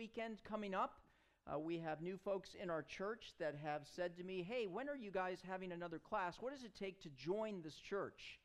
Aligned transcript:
weekend 0.00 0.42
coming 0.48 0.72
up. 0.72 1.02
Uh, 1.46 1.58
we 1.58 1.76
have 1.76 2.00
new 2.00 2.16
folks 2.16 2.56
in 2.58 2.70
our 2.70 2.82
church 2.82 3.34
that 3.38 3.54
have 3.62 3.82
said 3.84 4.16
to 4.16 4.24
me, 4.24 4.42
Hey, 4.42 4.66
when 4.66 4.88
are 4.88 4.96
you 4.96 5.10
guys 5.10 5.42
having 5.46 5.72
another 5.72 5.98
class? 5.98 6.38
What 6.40 6.54
does 6.54 6.64
it 6.64 6.74
take 6.74 7.02
to 7.02 7.10
join 7.10 7.60
this 7.60 7.74
church? 7.74 8.40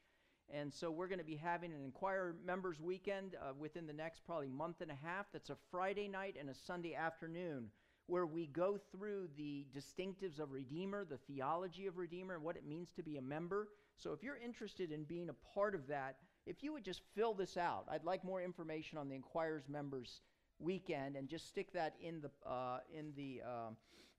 And 0.54 0.74
so 0.74 0.92
we're 0.92 1.08
going 1.08 1.20
to 1.20 1.24
be 1.24 1.38
having 1.38 1.72
an 1.72 1.82
Inquire 1.82 2.36
Members 2.46 2.82
Weekend 2.82 3.38
uh, 3.42 3.54
within 3.58 3.88
the 3.88 3.94
next 3.94 4.26
probably 4.26 4.50
month 4.50 4.82
and 4.82 4.92
a 4.92 4.98
half. 5.02 5.28
That's 5.32 5.50
a 5.50 5.56
Friday 5.72 6.10
night 6.10 6.36
and 6.38 6.50
a 6.50 6.54
Sunday 6.54 6.94
afternoon 6.94 7.70
where 8.08 8.26
we 8.26 8.48
go 8.48 8.78
through 8.92 9.30
the 9.38 9.66
distinctives 9.74 10.40
of 10.40 10.52
Redeemer, 10.52 11.06
the 11.06 11.20
theology 11.20 11.88
of 11.88 11.98
Redeemer, 11.98 12.36
and 12.36 12.44
what 12.44 12.58
it 12.58 12.68
means 12.68 12.90
to 12.98 13.02
be 13.02 13.16
a 13.16 13.22
member. 13.22 13.70
So 13.96 14.12
if 14.12 14.22
you're 14.22 14.36
interested 14.44 14.92
in 14.92 15.06
being 15.06 15.30
a 15.30 15.54
part 15.54 15.74
of 15.74 15.88
that, 15.88 16.18
if 16.46 16.64
you 16.64 16.74
would 16.74 16.84
just 16.84 17.00
fill 17.16 17.34
this 17.34 17.56
out, 17.56 17.86
I'd 17.90 18.04
like 18.04 18.26
more 18.26 18.42
information 18.42 18.98
on 18.98 19.08
the 19.08 19.16
Inquirers 19.16 19.70
Members 19.70 20.20
Weekend, 20.60 21.16
and 21.16 21.28
just 21.28 21.48
stick 21.48 21.72
that 21.74 21.96
in 22.02 22.22
the 22.22 22.50
uh, 22.50 22.80
in 22.98 23.14
the 23.16 23.42
um, 23.44 23.76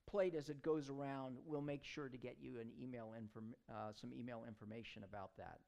plate 0.07 0.35
as 0.35 0.49
it 0.49 0.63
goes 0.63 0.91
around. 0.91 1.37
We'll 1.47 1.61
make 1.61 1.85
sure 1.85 2.09
to 2.09 2.17
get 2.17 2.37
you 2.41 2.61
an 2.61 2.71
email 2.81 3.15
inform- 3.19 3.55
uh, 3.71 3.93
some 3.93 4.13
email 4.13 4.45
information 4.47 5.05
about 5.05 5.31
that. 5.39 5.59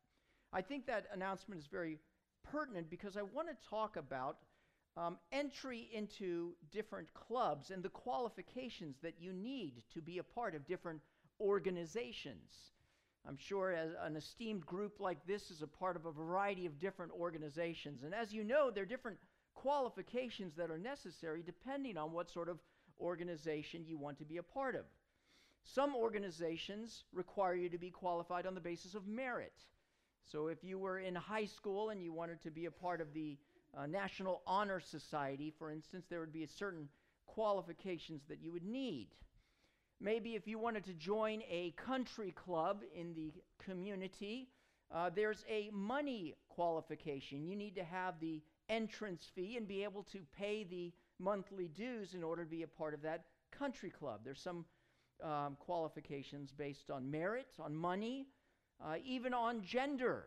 I 0.53 0.63
think 0.63 0.87
that 0.87 1.07
announcement 1.13 1.61
is 1.61 1.67
very 1.67 1.99
pertinent 2.51 2.89
because 2.89 3.17
I 3.17 3.23
want 3.23 3.49
to 3.49 3.69
talk 3.69 3.97
about 3.97 4.39
um, 4.97 5.19
entry 5.33 5.89
into 5.93 6.55
different 6.73 7.13
clubs 7.15 7.71
and 7.71 7.83
the 7.83 7.89
qualifications 7.89 8.97
that 9.03 9.15
you 9.21 9.33
need 9.33 9.83
to 9.95 10.01
be 10.01 10.19
a 10.19 10.23
part 10.23 10.55
of 10.55 10.67
different 10.67 11.01
organizations. 11.41 12.73
I'm 13.27 13.37
sure 13.37 13.73
an 13.73 14.17
esteemed 14.17 14.65
group 14.65 15.01
like 15.01 15.19
this 15.27 15.51
is 15.51 15.61
a 15.61 15.67
part 15.67 15.97
of 15.97 16.07
a 16.07 16.13
variety 16.13 16.65
of 16.65 16.79
different 16.79 17.13
organizations. 17.13 18.03
And 18.03 18.15
as 18.15 18.33
you 18.33 18.43
know, 18.43 18.71
there 18.71 18.85
are 18.85 18.87
different 18.87 19.19
qualifications 19.63 20.55
that 20.55 20.71
are 20.71 20.79
necessary 20.79 21.43
depending 21.45 21.97
on 21.97 22.13
what 22.13 22.31
sort 22.31 22.49
of 22.49 22.59
organization 23.01 23.85
you 23.85 23.99
want 23.99 24.17
to 24.19 24.25
be 24.25 24.37
a 24.37 24.43
part 24.43 24.77
of. 24.77 24.85
Some 25.65 25.97
organizations 25.97 27.05
require 27.13 27.55
you 27.55 27.69
to 27.69 27.79
be 27.79 27.91
qualified 27.91 28.47
on 28.47 28.55
the 28.55 28.61
basis 28.61 28.95
of 28.95 29.09
merit. 29.09 29.53
So 30.31 30.47
if 30.47 30.63
you 30.63 30.79
were 30.79 31.01
in 31.01 31.15
high 31.15 31.47
school 31.47 31.91
and 31.91 32.01
you 32.01 32.13
wanted 32.13 32.41
to 32.43 32.51
be 32.51 32.67
a 32.67 32.71
part 32.71 33.01
of 33.01 33.13
the 33.13 33.37
uh, 33.77 33.87
National 33.87 34.43
Honor 34.47 34.81
Society, 34.81 35.53
for 35.59 35.73
instance, 35.73 36.07
there 36.09 36.21
would 36.21 36.33
be 36.33 36.47
certain 36.47 36.89
qualifications 37.27 38.23
that 38.29 38.41
you 38.41 38.53
would 38.53 38.65
need. 38.65 39.09
Maybe 40.01 40.37
if 40.37 40.47
you 40.47 40.61
wanted 40.61 40.85
to 40.85 40.95
join 40.95 41.43
a 41.51 41.73
country 41.73 42.31
club 42.31 42.83
in 42.95 43.13
the 43.15 43.33
community, 43.65 44.49
uh, 44.95 45.11
there's 45.15 45.45
a 45.49 45.71
money 45.73 46.35
qualification. 46.49 47.45
You 47.45 47.57
need 47.57 47.75
to 47.75 47.85
have 47.85 48.21
the 48.21 48.41
entrance 48.69 49.31
fee 49.35 49.57
and 49.57 49.67
be 49.67 49.85
able 49.85 50.03
to 50.05 50.21
pay 50.37 50.65
the 50.65 50.93
monthly 51.19 51.69
dues 51.69 52.15
in 52.15 52.23
order 52.23 52.45
to 52.45 52.51
be 52.51 52.63
a 52.63 52.69
part 52.69 52.95
of 52.95 53.03
that 53.03 53.25
country 53.51 53.91
club. 53.91 54.21
There's 54.25 54.41
some 54.41 54.65
um, 55.23 55.57
qualifications 55.59 56.53
based 56.53 56.91
on 56.91 57.11
merit, 57.11 57.49
on 57.59 57.75
money, 57.75 58.27
uh, 58.85 58.97
even 59.05 59.35
on 59.35 59.63
gender. 59.63 60.27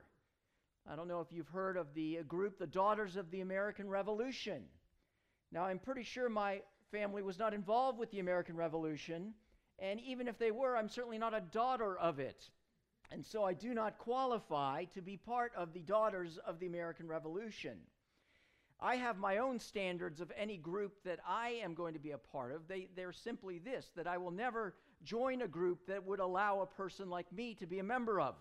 I 0.89 0.95
don't 0.95 1.07
know 1.07 1.21
if 1.21 1.31
you've 1.31 1.47
heard 1.47 1.77
of 1.77 1.93
the 1.93 2.19
group, 2.27 2.57
the 2.57 2.67
Daughters 2.67 3.15
of 3.15 3.29
the 3.31 3.41
American 3.41 3.89
Revolution. 3.89 4.63
Now, 5.51 5.65
I'm 5.65 5.79
pretty 5.79 6.03
sure 6.03 6.27
my 6.29 6.61
family 6.91 7.21
was 7.21 7.37
not 7.37 7.53
involved 7.53 7.99
with 7.99 8.11
the 8.11 8.19
American 8.19 8.55
Revolution, 8.55 9.33
and 9.79 9.99
even 10.01 10.27
if 10.27 10.37
they 10.37 10.51
were, 10.51 10.75
I'm 10.75 10.89
certainly 10.89 11.17
not 11.17 11.33
a 11.33 11.41
daughter 11.41 11.97
of 11.97 12.19
it. 12.19 12.49
And 13.11 13.25
so 13.25 13.43
I 13.43 13.53
do 13.53 13.73
not 13.73 13.97
qualify 13.97 14.85
to 14.93 15.01
be 15.01 15.17
part 15.17 15.51
of 15.55 15.73
the 15.73 15.81
Daughters 15.81 16.39
of 16.45 16.59
the 16.59 16.67
American 16.67 17.07
Revolution. 17.07 17.77
I 18.81 18.95
have 18.95 19.19
my 19.19 19.37
own 19.37 19.59
standards 19.59 20.21
of 20.21 20.31
any 20.35 20.57
group 20.57 21.03
that 21.05 21.19
I 21.27 21.59
am 21.63 21.75
going 21.75 21.93
to 21.93 21.99
be 21.99 22.11
a 22.11 22.17
part 22.17 22.53
of. 22.53 22.67
They, 22.67 22.87
they're 22.95 23.11
simply 23.11 23.59
this 23.59 23.91
that 23.95 24.07
I 24.07 24.17
will 24.17 24.31
never 24.31 24.73
join 25.03 25.43
a 25.43 25.47
group 25.47 25.85
that 25.87 26.05
would 26.05 26.19
allow 26.19 26.61
a 26.61 26.65
person 26.65 27.09
like 27.09 27.31
me 27.31 27.53
to 27.55 27.67
be 27.67 27.77
a 27.79 27.83
member 27.83 28.19
of, 28.19 28.35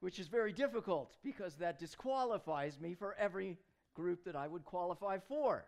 which 0.00 0.18
is 0.18 0.26
very 0.26 0.52
difficult 0.52 1.16
because 1.22 1.54
that 1.56 1.78
disqualifies 1.78 2.80
me 2.80 2.94
for 2.94 3.14
every 3.18 3.58
group 3.94 4.24
that 4.24 4.34
I 4.34 4.48
would 4.48 4.64
qualify 4.64 5.18
for. 5.18 5.64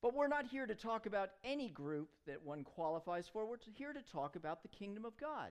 But 0.00 0.14
we're 0.14 0.28
not 0.28 0.46
here 0.46 0.66
to 0.66 0.74
talk 0.74 1.06
about 1.06 1.30
any 1.44 1.68
group 1.68 2.08
that 2.26 2.44
one 2.44 2.64
qualifies 2.64 3.28
for. 3.32 3.46
We're 3.46 3.56
here 3.76 3.92
to 3.92 4.12
talk 4.12 4.36
about 4.36 4.62
the 4.62 4.68
kingdom 4.68 5.04
of 5.04 5.16
God. 5.16 5.50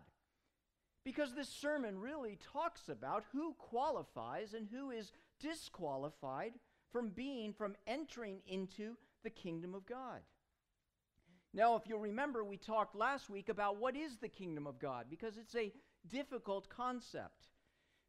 Because 1.04 1.34
this 1.34 1.50
sermon 1.50 2.00
really 2.00 2.38
talks 2.54 2.88
about 2.88 3.24
who 3.32 3.56
qualifies 3.58 4.54
and 4.54 4.68
who 4.72 4.92
is 4.92 5.12
disqualified 5.42 6.54
from 6.92 7.10
being, 7.10 7.54
from 7.54 7.76
entering 7.88 8.42
into 8.48 8.96
the 9.24 9.30
kingdom 9.30 9.74
of 9.74 9.86
God. 9.86 10.22
Now, 11.54 11.76
if 11.76 11.84
you'll 11.86 12.00
remember, 12.00 12.44
we 12.44 12.58
talked 12.58 12.96
last 12.96 13.30
week 13.30 13.50
about 13.50 13.78
what 13.78 13.96
is 13.96 14.18
the 14.18 14.30
kingdom 14.30 14.68
of 14.68 14.80
God, 14.80 15.08
because 15.10 15.38
it's 15.38 15.56
a 15.56 15.74
difficult 16.08 16.70
concept. 16.70 17.48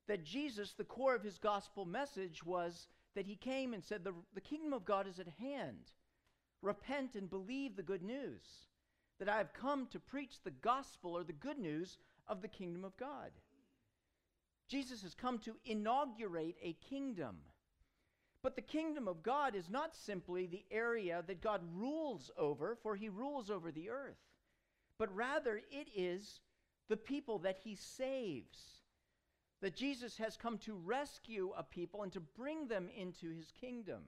That 0.08 0.24
Jesus, 0.24 0.72
the 0.72 0.84
core 0.84 1.14
of 1.14 1.22
his 1.22 1.38
gospel 1.38 1.84
message 1.84 2.44
was 2.44 2.86
that 3.14 3.26
he 3.26 3.36
came 3.36 3.74
and 3.74 3.84
said, 3.84 4.04
The, 4.04 4.14
the 4.34 4.40
kingdom 4.40 4.72
of 4.72 4.84
God 4.84 5.06
is 5.06 5.18
at 5.18 5.28
hand. 5.28 5.90
Repent 6.60 7.14
and 7.14 7.28
believe 7.28 7.76
the 7.76 7.82
good 7.82 8.02
news. 8.02 8.42
That 9.18 9.28
I 9.28 9.38
have 9.38 9.52
come 9.52 9.86
to 9.88 10.00
preach 10.00 10.42
the 10.42 10.50
gospel 10.50 11.16
or 11.16 11.24
the 11.24 11.32
good 11.32 11.58
news 11.58 11.98
of 12.28 12.42
the 12.42 12.48
kingdom 12.48 12.84
of 12.84 12.96
God. 12.96 13.30
Jesus 14.72 15.02
has 15.02 15.12
come 15.12 15.38
to 15.40 15.54
inaugurate 15.66 16.56
a 16.62 16.72
kingdom. 16.88 17.36
But 18.42 18.56
the 18.56 18.62
kingdom 18.62 19.06
of 19.06 19.22
God 19.22 19.54
is 19.54 19.68
not 19.68 19.94
simply 19.94 20.46
the 20.46 20.64
area 20.70 21.22
that 21.26 21.42
God 21.42 21.60
rules 21.74 22.30
over, 22.38 22.78
for 22.82 22.96
he 22.96 23.10
rules 23.10 23.50
over 23.50 23.70
the 23.70 23.90
earth, 23.90 24.16
but 24.98 25.14
rather 25.14 25.60
it 25.70 25.88
is 25.94 26.40
the 26.88 26.96
people 26.96 27.40
that 27.40 27.58
he 27.62 27.74
saves. 27.74 28.58
That 29.60 29.76
Jesus 29.76 30.16
has 30.16 30.38
come 30.38 30.56
to 30.60 30.72
rescue 30.74 31.52
a 31.54 31.62
people 31.62 32.02
and 32.02 32.12
to 32.14 32.20
bring 32.20 32.66
them 32.66 32.88
into 32.96 33.28
his 33.28 33.52
kingdom. 33.60 34.04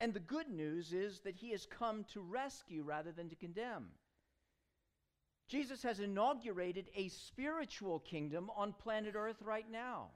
And 0.00 0.12
the 0.12 0.18
good 0.18 0.48
news 0.48 0.92
is 0.92 1.20
that 1.20 1.36
he 1.36 1.52
has 1.52 1.66
come 1.66 2.02
to 2.14 2.20
rescue 2.20 2.82
rather 2.82 3.12
than 3.12 3.28
to 3.28 3.36
condemn. 3.36 3.90
Jesus 5.52 5.82
has 5.82 6.00
inaugurated 6.00 6.88
a 6.96 7.08
spiritual 7.08 7.98
kingdom 7.98 8.50
on 8.56 8.72
planet 8.72 9.14
Earth 9.14 9.42
right 9.42 9.70
now 9.70 10.06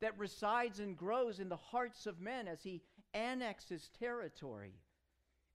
that 0.00 0.18
resides 0.18 0.80
and 0.80 0.96
grows 0.96 1.38
in 1.38 1.50
the 1.50 1.56
hearts 1.56 2.06
of 2.06 2.18
men 2.18 2.48
as 2.48 2.62
he 2.62 2.80
annexes 3.12 3.90
territory 3.98 4.72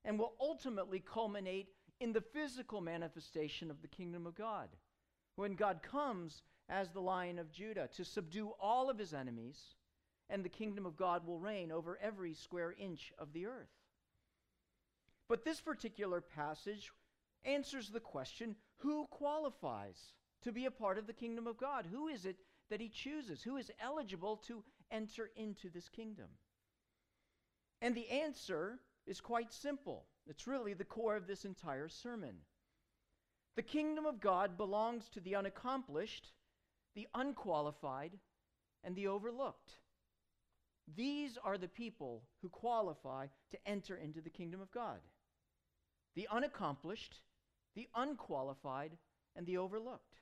and 0.06 0.19
will 0.19 0.36
ultimately 0.40 1.00
culminate 1.00 1.69
in 2.00 2.14
the 2.14 2.22
physical 2.22 2.81
manifestation 2.81 3.72
of 3.72 3.81
the 3.81 3.88
kingdom 3.88 4.28
of 4.28 4.36
God. 4.36 4.69
When 5.38 5.56
God 5.56 5.81
comes 5.81 6.44
as 6.69 6.92
the 6.92 7.02
lion 7.02 7.40
of 7.40 7.52
Judah 7.52 7.90
to 7.96 8.06
subdue 8.06 8.52
all 8.62 8.92
of 8.92 9.00
his 9.00 9.16
enemies, 9.16 9.74
and 10.30 10.46
the 10.46 10.50
kingdom 10.50 10.86
of 10.86 10.96
God 10.96 11.25
will 11.25 11.40
reign 11.40 11.72
over 11.72 11.98
every 12.00 12.36
square 12.36 12.75
inch 12.80 13.12
of 13.18 13.34
the 13.34 13.48
earth. 13.48 13.74
But 15.28 15.44
this 15.46 15.62
particular 15.62 16.22
passage 16.22 16.92
answers 17.46 17.90
the 17.90 18.00
question 18.00 18.56
who 18.78 19.06
qualifies 19.08 20.14
to 20.44 20.52
be 20.52 20.66
a 20.66 20.72
part 20.72 20.98
of 20.98 21.08
the 21.08 21.14
kingdom 21.14 21.48
of 21.48 21.58
God? 21.58 21.86
Who 21.92 22.08
is 22.08 22.26
it 22.26 22.38
that 22.70 22.82
he 22.82 22.90
chooses? 22.90 23.42
Who 23.42 23.58
is 23.58 23.72
eligible 23.82 24.38
to 24.48 24.64
enter 24.92 25.30
into 25.36 25.70
this 25.70 25.90
kingdom? 25.90 26.28
And 27.82 27.96
the 27.96 28.10
answer 28.10 28.80
is 29.06 29.22
quite 29.22 29.54
simple. 29.54 30.06
It's 30.28 30.48
really 30.48 30.74
the 30.74 30.86
core 30.86 31.16
of 31.16 31.28
this 31.28 31.46
entire 31.46 31.90
sermon. 31.90 32.36
The 33.56 33.64
kingdom 33.64 34.06
of 34.06 34.22
God 34.22 34.58
belongs 34.58 35.10
to 35.10 35.20
the 35.20 35.36
unaccomplished, 35.36 36.32
the 36.96 37.08
unqualified, 37.16 38.12
and 38.84 38.96
the 38.96 39.08
overlooked. 39.08 39.74
These 40.96 41.38
are 41.44 41.58
the 41.58 41.68
people 41.68 42.24
who 42.42 42.50
qualify 42.50 43.28
to 43.52 43.58
enter 43.68 43.96
into 43.96 44.22
the 44.22 44.30
kingdom 44.30 44.62
of 44.62 44.72
God 44.72 45.00
the 46.16 46.28
unaccomplished, 46.31 47.22
the 47.75 47.88
unqualified, 47.95 48.92
and 49.36 49.45
the 49.45 49.57
overlooked. 49.57 50.19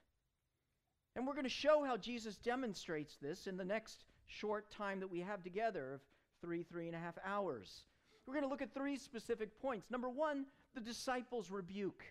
And 1.15 1.25
we're 1.25 1.33
going 1.33 1.45
to 1.45 1.49
show 1.49 1.83
how 1.83 1.97
Jesus 1.97 2.37
demonstrates 2.37 3.17
this 3.21 3.47
in 3.47 3.57
the 3.57 3.65
next 3.65 4.03
short 4.27 4.69
time 4.69 4.99
that 4.99 5.09
we 5.09 5.21
have 5.21 5.43
together 5.43 5.93
of 5.95 6.01
three, 6.41 6.63
three 6.63 6.87
and 6.87 6.95
a 6.95 6.99
half 6.99 7.15
hours. 7.25 7.83
We're 8.25 8.33
going 8.33 8.43
to 8.43 8.49
look 8.49 8.61
at 8.61 8.73
three 8.73 8.97
specific 8.97 9.59
points. 9.59 9.89
Number 9.89 10.09
one, 10.09 10.45
the 10.75 10.81
disciples' 10.81 11.49
rebuke. 11.49 12.03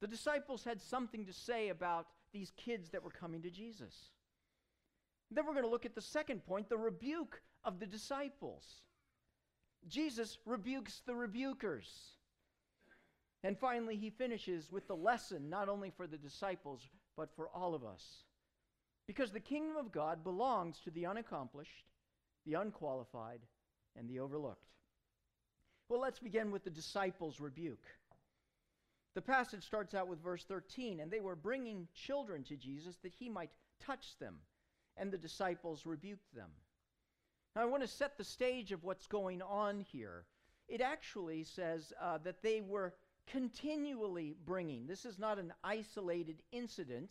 The 0.00 0.06
disciples 0.06 0.62
had 0.62 0.80
something 0.80 1.24
to 1.26 1.32
say 1.32 1.70
about 1.70 2.06
these 2.32 2.52
kids 2.56 2.90
that 2.90 3.02
were 3.02 3.10
coming 3.10 3.42
to 3.42 3.50
Jesus. 3.50 4.10
Then 5.30 5.46
we're 5.46 5.54
going 5.54 5.64
to 5.64 5.70
look 5.70 5.86
at 5.86 5.94
the 5.94 6.00
second 6.00 6.46
point 6.46 6.68
the 6.68 6.76
rebuke 6.76 7.40
of 7.64 7.80
the 7.80 7.86
disciples. 7.86 8.82
Jesus 9.88 10.38
rebukes 10.44 11.02
the 11.06 11.12
rebukers. 11.12 12.15
And 13.46 13.56
finally, 13.56 13.94
he 13.94 14.10
finishes 14.10 14.72
with 14.72 14.88
the 14.88 14.96
lesson, 14.96 15.48
not 15.48 15.68
only 15.68 15.90
for 15.90 16.08
the 16.08 16.16
disciples, 16.16 16.80
but 17.16 17.30
for 17.36 17.48
all 17.54 17.76
of 17.76 17.84
us. 17.84 18.24
Because 19.06 19.30
the 19.30 19.38
kingdom 19.38 19.76
of 19.76 19.92
God 19.92 20.24
belongs 20.24 20.80
to 20.80 20.90
the 20.90 21.06
unaccomplished, 21.06 21.84
the 22.44 22.54
unqualified, 22.54 23.38
and 23.94 24.10
the 24.10 24.18
overlooked. 24.18 24.66
Well, 25.88 26.00
let's 26.00 26.18
begin 26.18 26.50
with 26.50 26.64
the 26.64 26.70
disciples' 26.70 27.38
rebuke. 27.38 27.86
The 29.14 29.22
passage 29.22 29.62
starts 29.62 29.94
out 29.94 30.08
with 30.08 30.24
verse 30.24 30.42
13, 30.42 30.98
and 30.98 31.08
they 31.08 31.20
were 31.20 31.36
bringing 31.36 31.86
children 31.94 32.42
to 32.48 32.56
Jesus 32.56 32.96
that 33.04 33.14
he 33.14 33.28
might 33.28 33.52
touch 33.78 34.18
them, 34.18 34.38
and 34.96 35.12
the 35.12 35.18
disciples 35.18 35.86
rebuked 35.86 36.34
them. 36.34 36.50
Now, 37.54 37.62
I 37.62 37.66
want 37.66 37.84
to 37.84 37.88
set 37.88 38.18
the 38.18 38.24
stage 38.24 38.72
of 38.72 38.82
what's 38.82 39.06
going 39.06 39.40
on 39.40 39.78
here. 39.78 40.24
It 40.66 40.80
actually 40.80 41.44
says 41.44 41.92
uh, 42.02 42.18
that 42.24 42.42
they 42.42 42.60
were 42.60 42.92
continually 43.30 44.36
bringing. 44.44 44.86
This 44.86 45.04
is 45.04 45.18
not 45.18 45.38
an 45.38 45.52
isolated 45.64 46.42
incident, 46.52 47.10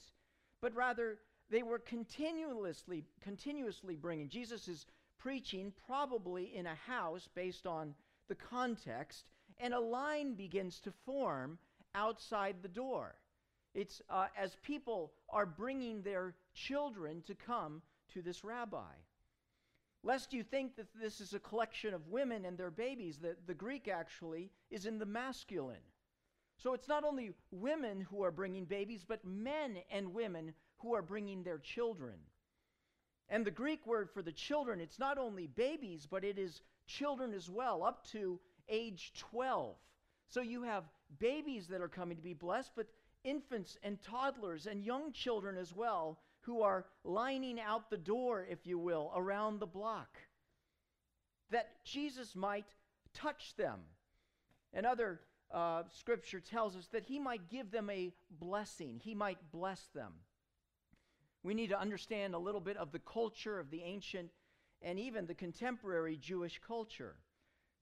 but 0.61 0.75
rather 0.75 1.17
they 1.49 1.63
were 1.63 1.79
continuously 1.79 3.03
continuously 3.21 3.95
bringing. 3.95 4.29
Jesus 4.29 4.67
is 4.67 4.85
preaching 5.19 5.73
probably 5.85 6.55
in 6.55 6.65
a 6.65 6.75
house 6.75 7.27
based 7.35 7.65
on 7.65 7.93
the 8.27 8.35
context, 8.35 9.25
and 9.59 9.73
a 9.73 9.79
line 9.79 10.33
begins 10.33 10.79
to 10.81 10.91
form 11.05 11.57
outside 11.93 12.55
the 12.61 12.67
door. 12.67 13.15
It's 13.73 14.01
uh, 14.09 14.27
as 14.37 14.55
people 14.63 15.11
are 15.29 15.45
bringing 15.45 16.01
their 16.01 16.33
children 16.53 17.21
to 17.27 17.35
come 17.35 17.81
to 18.13 18.21
this 18.21 18.43
rabbi. 18.43 18.93
Lest 20.03 20.33
you 20.33 20.43
think 20.43 20.75
that 20.75 20.87
this 20.93 21.19
is 21.19 21.33
a 21.33 21.39
collection 21.39 21.93
of 21.93 22.07
women 22.07 22.45
and 22.45 22.57
their 22.57 22.69
babies, 22.69 23.17
the, 23.17 23.35
the 23.47 23.55
Greek 23.55 23.87
actually 23.87 24.51
is 24.69 24.85
in 24.85 24.99
the 24.99 25.05
masculine. 25.05 25.81
So 26.57 26.73
it's 26.73 26.87
not 26.87 27.03
only 27.03 27.33
women 27.51 28.01
who 28.01 28.23
are 28.23 28.31
bringing 28.31 28.65
babies, 28.65 29.05
but 29.07 29.25
men 29.25 29.77
and 29.91 30.13
women 30.13 30.53
who 30.77 30.95
are 30.95 31.01
bringing 31.01 31.43
their 31.43 31.57
children. 31.57 32.15
And 33.29 33.45
the 33.45 33.51
Greek 33.51 33.85
word 33.85 34.09
for 34.09 34.21
the 34.21 34.31
children, 34.31 34.79
it's 34.79 34.99
not 34.99 35.17
only 35.17 35.47
babies, 35.47 36.07
but 36.09 36.23
it 36.23 36.37
is 36.37 36.61
children 36.87 37.33
as 37.33 37.49
well, 37.49 37.83
up 37.83 38.05
to 38.11 38.39
age 38.69 39.13
12. 39.17 39.75
So 40.27 40.41
you 40.41 40.63
have 40.63 40.83
babies 41.19 41.67
that 41.67 41.81
are 41.81 41.87
coming 41.87 42.17
to 42.17 42.23
be 42.23 42.33
blessed, 42.33 42.71
but 42.75 42.87
infants 43.23 43.77
and 43.83 44.01
toddlers 44.01 44.67
and 44.67 44.83
young 44.83 45.11
children 45.11 45.57
as 45.57 45.73
well 45.73 46.19
who 46.41 46.61
are 46.61 46.85
lining 47.03 47.59
out 47.59 47.89
the 47.89 47.97
door, 47.97 48.45
if 48.49 48.67
you 48.67 48.77
will, 48.77 49.11
around 49.15 49.59
the 49.59 49.65
block. 49.65 50.19
That 51.49 51.83
Jesus 51.83 52.35
might 52.35 52.75
touch 53.13 53.55
them. 53.55 53.79
Another 54.73 55.21
uh, 55.53 55.83
scripture 55.91 56.39
tells 56.39 56.75
us 56.75 56.87
that 56.87 57.03
he 57.03 57.19
might 57.19 57.49
give 57.49 57.71
them 57.71 57.89
a 57.89 58.11
blessing, 58.29 58.99
he 59.03 59.15
might 59.15 59.37
bless 59.51 59.81
them. 59.93 60.13
We 61.43 61.53
need 61.53 61.69
to 61.69 61.79
understand 61.79 62.33
a 62.33 62.39
little 62.39 62.61
bit 62.61 62.77
of 62.77 62.91
the 62.91 62.99
culture 62.99 63.59
of 63.59 63.69
the 63.69 63.83
ancient 63.83 64.31
and 64.81 64.99
even 64.99 65.25
the 65.25 65.35
contemporary 65.35 66.17
Jewish 66.17 66.59
culture. 66.65 67.15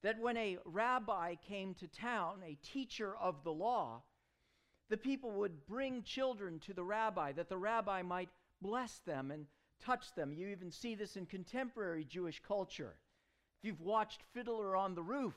That 0.01 0.19
when 0.19 0.35
a 0.35 0.57
rabbi 0.65 1.35
came 1.35 1.73
to 1.75 1.87
town, 1.87 2.41
a 2.45 2.57
teacher 2.61 3.15
of 3.15 3.43
the 3.43 3.53
law, 3.53 4.03
the 4.89 4.97
people 4.97 5.31
would 5.31 5.65
bring 5.65 6.03
children 6.03 6.59
to 6.59 6.73
the 6.73 6.83
rabbi 6.83 7.31
that 7.31 7.47
the 7.47 7.57
rabbi 7.57 8.01
might 8.01 8.29
bless 8.61 8.99
them 8.99 9.31
and 9.31 9.45
touch 9.83 10.13
them. 10.13 10.33
You 10.33 10.47
even 10.47 10.71
see 10.71 10.95
this 10.95 11.15
in 11.15 11.25
contemporary 11.25 12.03
Jewish 12.03 12.41
culture. 12.45 12.95
If 13.59 13.65
you've 13.65 13.81
watched 13.81 14.21
Fiddler 14.33 14.75
on 14.75 14.93
the 14.93 15.03
Roof, 15.03 15.35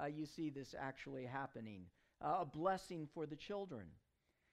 uh, 0.00 0.06
you 0.06 0.26
see 0.26 0.50
this 0.50 0.74
actually 0.78 1.24
happening 1.24 1.82
uh, 2.24 2.38
a 2.40 2.44
blessing 2.44 3.08
for 3.12 3.26
the 3.26 3.36
children. 3.36 3.86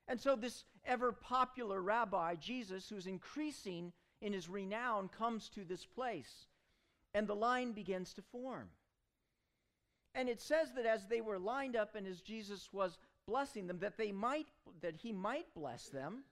And 0.08 0.20
so, 0.20 0.36
this 0.36 0.66
ever 0.86 1.14
popular 1.14 1.82
rabbi, 1.82 2.36
Jesus, 2.36 2.90
who's 2.90 3.08
increasing 3.08 3.94
in 4.22 4.34
his 4.34 4.50
renown 4.50 5.10
comes 5.10 5.50
to 5.50 5.64
this 5.64 5.86
place, 5.86 6.48
and 7.14 7.28
the 7.28 7.36
line 7.36 7.72
begins 7.72 8.14
to 8.14 8.22
form. 8.22 8.70
And 10.16 10.30
it 10.30 10.42
says 10.42 10.74
that 10.76 10.86
as 10.86 11.08
they 11.08 11.22
were 11.22 11.40
lined 11.40 11.76
up 11.76 11.96
and 11.96 12.06
as 12.06 12.22
Jesus 12.22 12.70
was 12.72 12.98
blessing 13.26 13.68
them, 13.68 13.80
that 13.80 13.98
they 13.98 14.12
might 14.12 14.48
that 14.82 14.96
he 14.96 15.12
might 15.12 15.54
bless 15.56 15.88
them, 15.88 16.24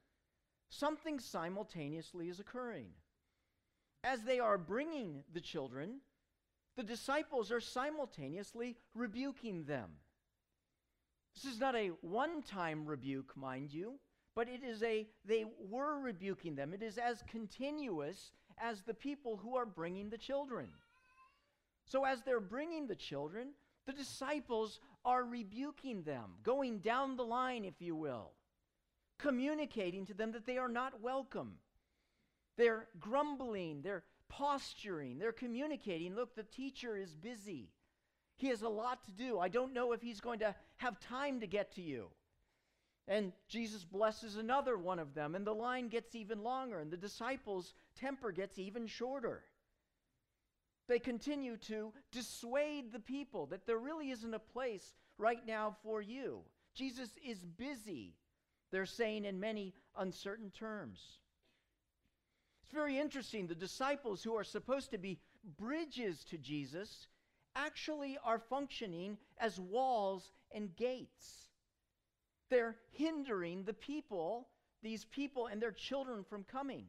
something 0.69 1.19
simultaneously 1.19 2.29
is 2.29 2.39
occurring. 2.39 2.87
As 4.03 4.23
they 4.23 4.39
are 4.39 4.57
bringing 4.57 5.23
the 5.31 5.41
children, 5.41 6.01
the 6.81 6.87
disciples 6.87 7.51
are 7.51 7.59
simultaneously 7.59 8.75
rebuking 8.95 9.65
them. 9.65 9.89
This 11.35 11.53
is 11.53 11.59
not 11.59 11.75
a 11.75 11.89
one 12.01 12.41
time 12.41 12.87
rebuke, 12.87 13.37
mind 13.37 13.71
you. 13.71 13.99
But 14.35 14.47
it 14.47 14.63
is 14.63 14.81
a, 14.81 15.07
they 15.23 15.45
were 15.69 15.99
rebuking 15.99 16.55
them. 16.55 16.73
It 16.73 16.81
is 16.81 16.97
as 16.97 17.23
continuous 17.29 18.31
as 18.57 18.81
the 18.81 18.95
people 18.95 19.37
who 19.37 19.57
are 19.57 19.65
bringing 19.65 20.09
the 20.09 20.17
children. 20.17 20.69
So, 21.85 22.03
as 22.03 22.23
they're 22.23 22.39
bringing 22.39 22.87
the 22.87 22.95
children, 22.95 23.49
the 23.85 23.93
disciples 23.93 24.79
are 25.05 25.23
rebuking 25.23 26.01
them, 26.01 26.31
going 26.41 26.79
down 26.79 27.15
the 27.15 27.23
line, 27.23 27.63
if 27.63 27.79
you 27.79 27.95
will, 27.95 28.31
communicating 29.19 30.05
to 30.07 30.15
them 30.15 30.31
that 30.31 30.47
they 30.47 30.57
are 30.57 30.69
not 30.69 31.01
welcome. 31.01 31.57
They're 32.57 32.87
grumbling, 32.99 33.81
they're 33.83 34.03
posturing, 34.31 35.19
they're 35.19 35.33
communicating 35.33 36.15
look, 36.15 36.35
the 36.35 36.43
teacher 36.43 36.95
is 36.95 37.13
busy. 37.13 37.69
He 38.37 38.47
has 38.47 38.61
a 38.61 38.69
lot 38.69 39.05
to 39.05 39.11
do. 39.11 39.37
I 39.39 39.49
don't 39.49 39.73
know 39.73 39.91
if 39.91 40.01
he's 40.01 40.21
going 40.21 40.39
to 40.39 40.55
have 40.77 40.99
time 40.99 41.41
to 41.41 41.47
get 41.47 41.75
to 41.75 41.81
you. 41.81 42.07
And 43.07 43.33
Jesus 43.49 43.83
blesses 43.83 44.37
another 44.37 44.77
one 44.77 44.99
of 44.99 45.13
them, 45.13 45.35
and 45.35 45.45
the 45.45 45.53
line 45.53 45.89
gets 45.89 46.15
even 46.15 46.43
longer, 46.43 46.79
and 46.79 46.89
the 46.89 46.97
disciples' 46.97 47.73
temper 47.99 48.31
gets 48.31 48.57
even 48.57 48.87
shorter. 48.87 49.43
They 50.87 50.99
continue 50.99 51.57
to 51.57 51.91
dissuade 52.11 52.91
the 52.91 52.99
people 52.99 53.47
that 53.47 53.67
there 53.67 53.77
really 53.77 54.11
isn't 54.11 54.33
a 54.33 54.39
place 54.39 54.93
right 55.17 55.45
now 55.45 55.75
for 55.83 56.01
you. 56.01 56.39
Jesus 56.73 57.09
is 57.23 57.39
busy, 57.39 58.15
they're 58.71 58.85
saying 58.85 59.25
in 59.25 59.39
many 59.39 59.73
uncertain 59.97 60.51
terms. 60.51 61.19
It's 62.71 62.77
very 62.77 62.97
interesting. 62.97 63.47
The 63.47 63.55
disciples 63.55 64.23
who 64.23 64.33
are 64.37 64.45
supposed 64.45 64.91
to 64.91 64.97
be 64.97 65.19
bridges 65.59 66.23
to 66.29 66.37
Jesus 66.37 67.07
actually 67.53 68.17
are 68.23 68.39
functioning 68.39 69.17
as 69.39 69.59
walls 69.59 70.31
and 70.53 70.73
gates. 70.77 71.49
They're 72.49 72.77
hindering 72.91 73.65
the 73.65 73.73
people, 73.73 74.47
these 74.81 75.03
people 75.03 75.47
and 75.47 75.61
their 75.61 75.73
children 75.73 76.23
from 76.23 76.45
coming. 76.45 76.85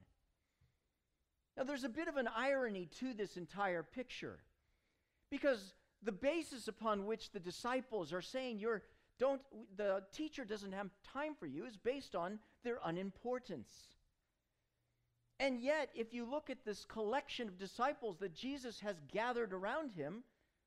Now, 1.56 1.64
there's 1.64 1.82
a 1.82 1.88
bit 1.88 2.06
of 2.06 2.17
an 2.17 2.28
irony 2.28 2.88
to 3.00 3.12
this 3.12 3.37
entire 3.37 3.82
picture 3.82 4.38
because 5.32 5.75
the 6.00 6.12
basis 6.12 6.69
upon 6.69 7.06
which 7.06 7.32
the 7.32 7.40
disciples 7.40 8.12
are 8.12 8.23
saying 8.23 8.61
you're 8.61 8.82
don't 9.19 9.43
the 9.76 10.04
teacher 10.12 10.45
doesn't 10.45 10.75
have 10.75 10.90
time 11.12 11.35
for 11.35 11.47
you 11.47 11.66
is 11.66 11.76
based 11.76 12.14
on 12.14 12.38
their 12.62 12.78
unimportance. 12.85 13.97
And 15.42 15.61
yet, 15.61 15.90
if 15.96 16.14
you 16.14 16.25
look 16.25 16.50
at 16.50 16.64
this 16.64 16.84
collection 16.84 17.49
of 17.49 17.58
disciples 17.58 18.16
that 18.20 18.32
Jesus 18.32 18.78
has 18.78 18.94
gathered 19.12 19.52
around 19.52 19.90
him, 19.90 20.22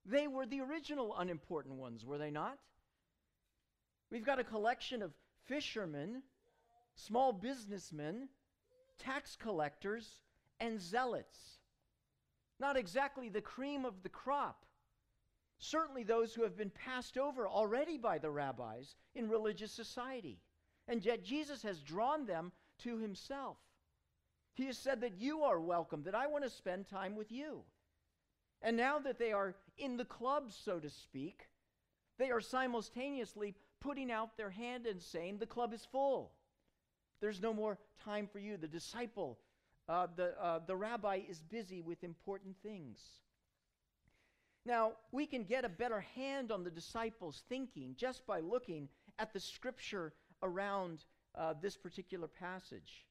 they 0.05 0.27
were 0.27 0.45
the 0.45 0.59
original 0.59 1.15
unimportant 1.17 1.75
ones, 1.75 2.03
were 2.03 2.17
they 2.17 2.29
not? 2.29 2.57
We've 4.11 4.25
got 4.25 4.37
a 4.37 4.43
collection 4.43 5.01
of 5.01 5.13
fishermen, 5.45 6.23
small 6.93 7.31
businessmen, 7.31 8.27
tax 8.99 9.37
collectors, 9.37 10.19
and 10.59 10.81
zealots. 10.81 11.39
Not 12.59 12.75
exactly 12.75 13.29
the 13.29 13.39
cream 13.39 13.85
of 13.85 14.03
the 14.03 14.09
crop. 14.09 14.65
Certainly 15.57 16.03
those 16.03 16.33
who 16.33 16.43
have 16.43 16.57
been 16.57 16.69
passed 16.69 17.17
over 17.17 17.47
already 17.47 17.97
by 17.97 18.17
the 18.17 18.29
rabbis 18.29 18.95
in 19.15 19.29
religious 19.29 19.71
society. 19.71 20.41
And 20.89 21.05
yet 21.05 21.23
Jesus 21.23 21.61
has 21.63 21.79
drawn 21.79 22.25
them 22.25 22.51
to 22.79 22.97
himself. 22.97 23.55
He 24.55 24.65
has 24.67 24.77
said 24.77 25.01
that 25.01 25.19
you 25.19 25.43
are 25.43 25.59
welcome, 25.59 26.03
that 26.03 26.15
I 26.15 26.27
want 26.27 26.45
to 26.45 26.49
spend 26.49 26.87
time 26.87 27.15
with 27.15 27.31
you. 27.31 27.61
And 28.61 28.77
now 28.77 28.99
that 28.99 29.19
they 29.19 29.33
are 29.33 29.53
in 29.77 29.97
the 29.97 30.05
club, 30.05 30.51
so 30.51 30.79
to 30.79 30.89
speak, 30.89 31.47
they 32.17 32.31
are 32.31 32.41
simultaneously 32.41 33.55
putting 33.81 34.09
out 34.09 34.37
their 34.37 34.49
hand 34.49 34.87
and 34.87 35.01
saying, 35.01 35.37
The 35.37 35.45
club 35.45 35.73
is 35.73 35.85
full. 35.91 36.31
There's 37.19 37.41
no 37.41 37.53
more 37.53 37.77
time 38.03 38.27
for 38.31 38.39
you. 38.39 38.55
The 38.55 38.67
disciple, 38.67 39.37
uh, 39.89 40.07
the, 40.15 40.33
uh, 40.41 40.59
the 40.65 40.75
rabbi 40.75 41.21
is 41.29 41.41
busy 41.41 41.81
with 41.81 42.03
important 42.03 42.55
things. 42.63 42.99
Now, 44.65 44.93
we 45.11 45.27
can 45.27 45.43
get 45.43 45.65
a 45.65 45.69
better 45.69 45.99
hand 45.99 46.51
on 46.51 46.63
the 46.63 46.71
disciples' 46.71 47.43
thinking 47.49 47.93
just 47.97 48.25
by 48.25 48.39
looking 48.39 48.89
at 49.19 49.33
the 49.33 49.39
scripture 49.39 50.13
around 50.41 51.03
uh, 51.35 51.53
this 51.61 51.77
particular 51.77 52.27
passage. 52.27 53.05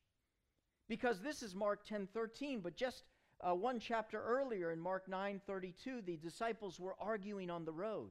Because 0.89 1.21
this 1.21 1.43
is 1.43 1.55
Mark 1.55 1.85
10 1.87 2.09
13, 2.13 2.61
but 2.61 2.77
just 2.77 3.05
uh, 3.41 3.55
one 3.55 3.81
chapter 3.81 4.23
earlier 4.23 4.71
in 4.71 4.81
Mark 4.81 5.09
9 5.09 5.41
32, 5.47 6.03
the 6.05 6.17
disciples 6.17 6.79
were 6.79 6.95
arguing 7.01 7.51
on 7.51 7.65
the 7.65 7.73
road. 7.73 8.11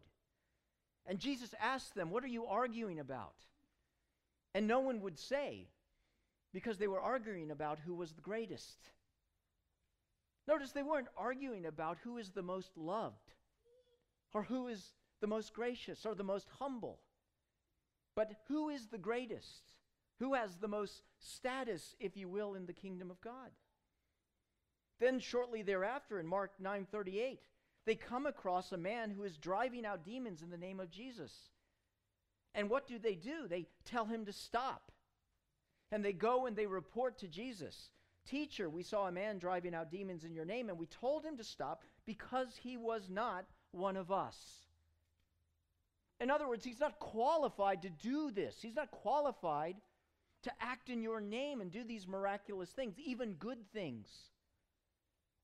And 1.05 1.19
Jesus 1.19 1.53
asked 1.61 1.95
them, 1.95 2.09
What 2.09 2.23
are 2.23 2.27
you 2.27 2.45
arguing 2.45 2.99
about? 2.99 3.35
And 4.55 4.67
no 4.67 4.79
one 4.79 5.01
would 5.01 5.19
say, 5.19 5.67
because 6.53 6.77
they 6.77 6.87
were 6.87 7.01
arguing 7.01 7.51
about 7.51 7.79
who 7.79 7.95
was 7.95 8.13
the 8.13 8.21
greatest. 8.21 8.77
Notice 10.47 10.71
they 10.71 10.83
weren't 10.83 11.07
arguing 11.17 11.65
about 11.65 11.97
who 12.03 12.17
is 12.17 12.31
the 12.31 12.41
most 12.41 12.71
loved 12.77 13.33
or 14.33 14.43
who 14.43 14.67
is 14.67 14.93
the 15.21 15.27
most 15.27 15.53
gracious 15.53 16.05
or 16.05 16.15
the 16.15 16.23
most 16.23 16.47
humble. 16.59 16.99
But 18.15 18.31
who 18.47 18.69
is 18.69 18.87
the 18.87 18.97
greatest? 18.97 19.63
Who 20.19 20.33
has 20.33 20.57
the 20.57 20.67
most 20.67 21.01
status, 21.19 21.95
if 21.99 22.15
you 22.15 22.29
will, 22.29 22.55
in 22.55 22.65
the 22.65 22.73
kingdom 22.73 23.11
of 23.11 23.21
God? 23.21 23.51
Then 24.99 25.19
shortly 25.19 25.61
thereafter 25.61 26.19
in 26.19 26.27
Mark 26.27 26.51
9:38, 26.59 27.39
they 27.85 27.95
come 27.95 28.25
across 28.25 28.71
a 28.71 28.77
man 28.77 29.11
who 29.11 29.23
is 29.23 29.37
driving 29.37 29.85
out 29.85 30.05
demons 30.05 30.41
in 30.41 30.49
the 30.49 30.57
name 30.57 30.79
of 30.79 30.89
Jesus. 30.89 31.51
And 32.55 32.69
what 32.69 32.87
do 32.87 32.99
they 32.99 33.15
do? 33.15 33.47
They 33.47 33.67
tell 33.83 34.05
him 34.05 34.25
to 34.25 34.33
stop. 34.33 34.91
And 35.91 36.05
they 36.05 36.13
go 36.13 36.45
and 36.45 36.55
they 36.55 36.67
report 36.67 37.17
to 37.19 37.27
Jesus 37.27 37.89
Teacher, 38.25 38.69
we 38.69 38.83
saw 38.83 39.07
a 39.07 39.11
man 39.11 39.37
driving 39.37 39.75
out 39.75 39.91
demons 39.91 40.23
in 40.23 40.33
your 40.33 40.45
name, 40.45 40.69
and 40.69 40.77
we 40.77 40.85
told 40.85 41.25
him 41.25 41.35
to 41.37 41.43
stop 41.43 41.83
because 42.05 42.55
he 42.55 42.77
was 42.77 43.09
not 43.09 43.45
one 43.71 43.97
of 43.97 44.11
us. 44.11 44.37
In 46.21 46.31
other 46.31 46.47
words, 46.47 46.63
he's 46.63 46.79
not 46.79 46.99
qualified 46.99 47.81
to 47.81 47.89
do 47.89 48.31
this. 48.31 48.61
He's 48.61 48.75
not 48.75 48.91
qualified 48.91 49.75
to 50.43 50.51
act 50.61 50.89
in 50.89 51.01
your 51.01 51.21
name 51.21 51.61
and 51.61 51.71
do 51.71 51.83
these 51.83 52.07
miraculous 52.07 52.69
things, 52.69 52.95
even 52.99 53.33
good 53.33 53.65
things. 53.73 54.07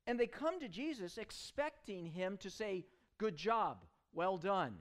And 0.05 0.19
they 0.19 0.27
come 0.27 0.59
to 0.59 0.67
Jesus 0.67 1.17
expecting 1.17 2.05
him 2.05 2.37
to 2.37 2.49
say, 2.49 2.85
Good 3.17 3.35
job, 3.35 3.83
well 4.13 4.37
done. 4.37 4.75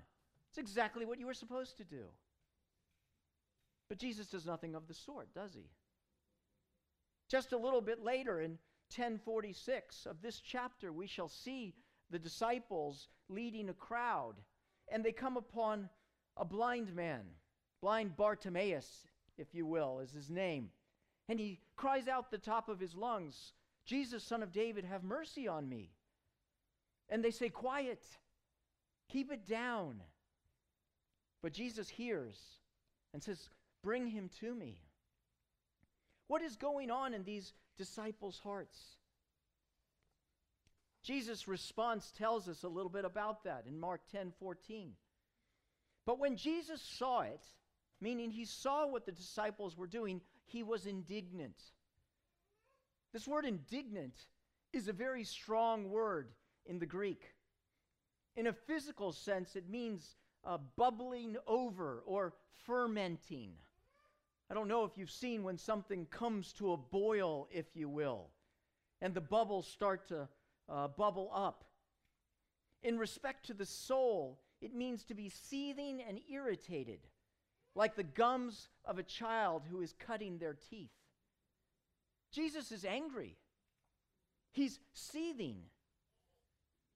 It's 0.48 0.58
exactly 0.58 1.04
what 1.04 1.18
you 1.18 1.26
were 1.26 1.34
supposed 1.34 1.76
to 1.78 1.84
do. 1.84 2.04
But 3.88 3.98
Jesus 3.98 4.28
does 4.28 4.46
nothing 4.46 4.74
of 4.74 4.86
the 4.86 4.94
sort, 4.94 5.34
does 5.34 5.54
he? 5.54 5.70
Just 7.28 7.52
a 7.52 7.58
little 7.58 7.80
bit 7.80 8.02
later 8.02 8.40
in 8.40 8.52
1046 8.94 10.06
of 10.06 10.22
this 10.22 10.40
chapter, 10.40 10.92
we 10.92 11.06
shall 11.06 11.28
see 11.28 11.74
the 12.10 12.18
disciples 12.18 13.08
leading 13.28 13.68
a 13.68 13.74
crowd, 13.74 14.34
and 14.90 15.04
they 15.04 15.12
come 15.12 15.36
upon 15.36 15.90
a 16.36 16.44
blind 16.44 16.94
man, 16.94 17.24
blind 17.82 18.16
Bartimaeus, 18.16 19.06
if 19.38 19.54
you 19.54 19.66
will, 19.66 20.00
is 20.00 20.12
his 20.12 20.30
name. 20.30 20.70
And 21.28 21.38
he 21.38 21.60
cries 21.76 22.08
out 22.08 22.30
the 22.30 22.38
top 22.38 22.68
of 22.68 22.80
his 22.80 22.94
lungs, 22.94 23.52
Jesus, 23.84 24.22
son 24.22 24.42
of 24.42 24.52
David, 24.52 24.84
have 24.84 25.02
mercy 25.02 25.48
on 25.48 25.68
me. 25.68 25.90
And 27.08 27.24
they 27.24 27.30
say, 27.30 27.48
Quiet, 27.48 28.04
keep 29.08 29.32
it 29.32 29.46
down. 29.46 30.02
But 31.42 31.52
Jesus 31.52 31.88
hears 31.88 32.38
and 33.14 33.22
says, 33.22 33.48
Bring 33.82 34.08
him 34.08 34.28
to 34.40 34.54
me. 34.54 34.82
What 36.26 36.42
is 36.42 36.56
going 36.56 36.90
on 36.90 37.14
in 37.14 37.24
these 37.24 37.54
disciples' 37.78 38.40
hearts? 38.42 38.78
Jesus' 41.02 41.48
response 41.48 42.12
tells 42.16 42.48
us 42.48 42.64
a 42.64 42.68
little 42.68 42.90
bit 42.90 43.06
about 43.06 43.44
that 43.44 43.64
in 43.66 43.78
Mark 43.78 44.02
10 44.12 44.32
14. 44.38 44.92
But 46.04 46.18
when 46.18 46.36
Jesus 46.36 46.82
saw 46.82 47.20
it, 47.20 47.42
meaning 48.00 48.30
he 48.30 48.44
saw 48.44 48.86
what 48.86 49.06
the 49.06 49.12
disciples 49.12 49.76
were 49.76 49.86
doing, 49.86 50.20
he 50.46 50.62
was 50.62 50.86
indignant. 50.86 51.62
This 53.12 53.26
word 53.26 53.44
indignant 53.44 54.26
is 54.72 54.88
a 54.88 54.92
very 54.92 55.24
strong 55.24 55.90
word 55.90 56.30
in 56.66 56.78
the 56.78 56.86
Greek. 56.86 57.34
In 58.36 58.46
a 58.46 58.52
physical 58.52 59.12
sense, 59.12 59.56
it 59.56 59.68
means 59.68 60.16
uh, 60.44 60.58
bubbling 60.76 61.36
over 61.46 62.02
or 62.06 62.34
fermenting. 62.64 63.52
I 64.50 64.54
don't 64.54 64.68
know 64.68 64.84
if 64.84 64.96
you've 64.96 65.10
seen 65.10 65.42
when 65.42 65.58
something 65.58 66.06
comes 66.06 66.52
to 66.54 66.72
a 66.72 66.76
boil, 66.76 67.48
if 67.50 67.74
you 67.74 67.88
will, 67.88 68.28
and 69.00 69.12
the 69.12 69.20
bubbles 69.20 69.66
start 69.66 70.08
to 70.08 70.28
uh, 70.68 70.88
bubble 70.88 71.30
up. 71.34 71.64
In 72.82 72.98
respect 72.98 73.46
to 73.46 73.54
the 73.54 73.66
soul, 73.66 74.38
it 74.60 74.74
means 74.74 75.04
to 75.04 75.14
be 75.14 75.28
seething 75.28 76.02
and 76.02 76.20
irritated, 76.30 77.00
like 77.78 77.94
the 77.94 78.02
gums 78.02 78.66
of 78.84 78.98
a 78.98 79.04
child 79.04 79.62
who 79.70 79.80
is 79.80 79.94
cutting 80.04 80.38
their 80.38 80.56
teeth. 80.68 80.90
Jesus 82.32 82.72
is 82.72 82.84
angry, 82.84 83.36
he's 84.50 84.80
seething. 84.92 85.58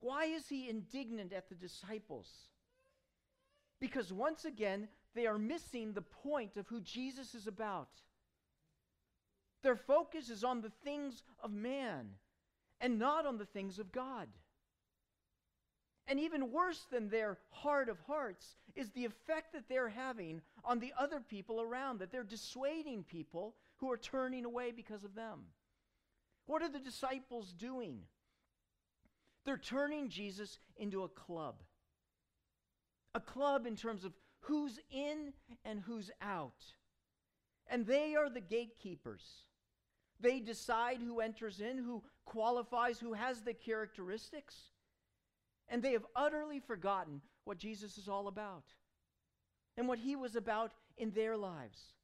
Why 0.01 0.25
is 0.25 0.49
he 0.49 0.69
indignant 0.69 1.33
at 1.33 1.49
the 1.49 1.55
disciples? 1.55 2.29
Because 3.81 4.13
once 4.13 4.45
again, 4.45 4.89
they 5.15 5.27
are 5.27 5.39
missing 5.39 5.93
the 5.93 6.03
point 6.03 6.57
of 6.57 6.67
who 6.67 6.81
Jesus 6.81 7.37
is 7.37 7.47
about. 7.47 7.91
Their 9.63 9.77
focus 9.77 10.29
is 10.31 10.43
on 10.43 10.63
the 10.63 10.73
things 10.85 11.23
of 11.39 11.53
man 11.53 12.09
and 12.81 12.99
not 12.99 13.25
on 13.25 13.39
the 13.39 13.47
things 13.47 13.79
of 13.79 13.93
God. 13.93 14.27
And 16.09 16.19
even 16.19 16.51
worse 16.51 16.87
than 16.91 17.09
their 17.09 17.39
heart 17.51 17.89
of 17.89 17.99
hearts 18.01 18.57
is 18.75 18.91
the 18.91 19.05
effect 19.05 19.53
that 19.53 19.69
they're 19.69 19.89
having 19.89 20.43
on 20.65 20.81
the 20.81 20.93
other 20.99 21.21
people 21.21 21.61
around, 21.61 22.01
that 22.01 22.11
they're 22.11 22.25
dissuading 22.25 23.05
people 23.05 23.55
who 23.77 23.91
are 23.91 23.97
turning 23.97 24.45
away 24.45 24.73
because 24.73 25.05
of 25.05 25.15
them. 25.15 25.41
What 26.47 26.63
are 26.63 26.69
the 26.69 26.81
disciples 26.81 27.53
doing? 27.53 28.01
They're 29.45 29.57
turning 29.57 30.09
Jesus 30.09 30.59
into 30.77 31.05
a 31.05 31.09
club. 31.09 31.57
A 33.15 33.21
club 33.21 33.67
in 33.67 33.77
terms 33.77 34.05
of 34.05 34.13
who's 34.41 34.79
in 34.91 35.33
and 35.65 35.81
who's 35.81 36.11
out. 36.21 36.65
And 37.69 37.87
they 37.87 38.15
are 38.17 38.29
the 38.29 38.41
gatekeepers. 38.41 39.23
They 40.21 40.41
decide 40.41 40.99
who 41.01 41.21
enters 41.21 41.61
in, 41.61 41.79
who 41.79 42.03
qualifies, 42.25 42.99
who 42.99 43.13
has 43.13 43.43
the 43.43 43.55
characteristics. 43.55 44.57
And 45.69 45.83
they 45.83 45.93
have 45.93 46.07
utterly 46.15 46.61
forgotten 46.61 47.21
what 47.45 47.59
Jesus 47.59 47.99
is 47.99 48.09
all 48.09 48.29
about 48.29 48.65
and 49.77 49.89
what 49.89 49.99
he 49.99 50.17
was 50.17 50.37
about 50.37 50.73
in 50.97 51.11
their 51.13 51.37
lives. 51.37 51.95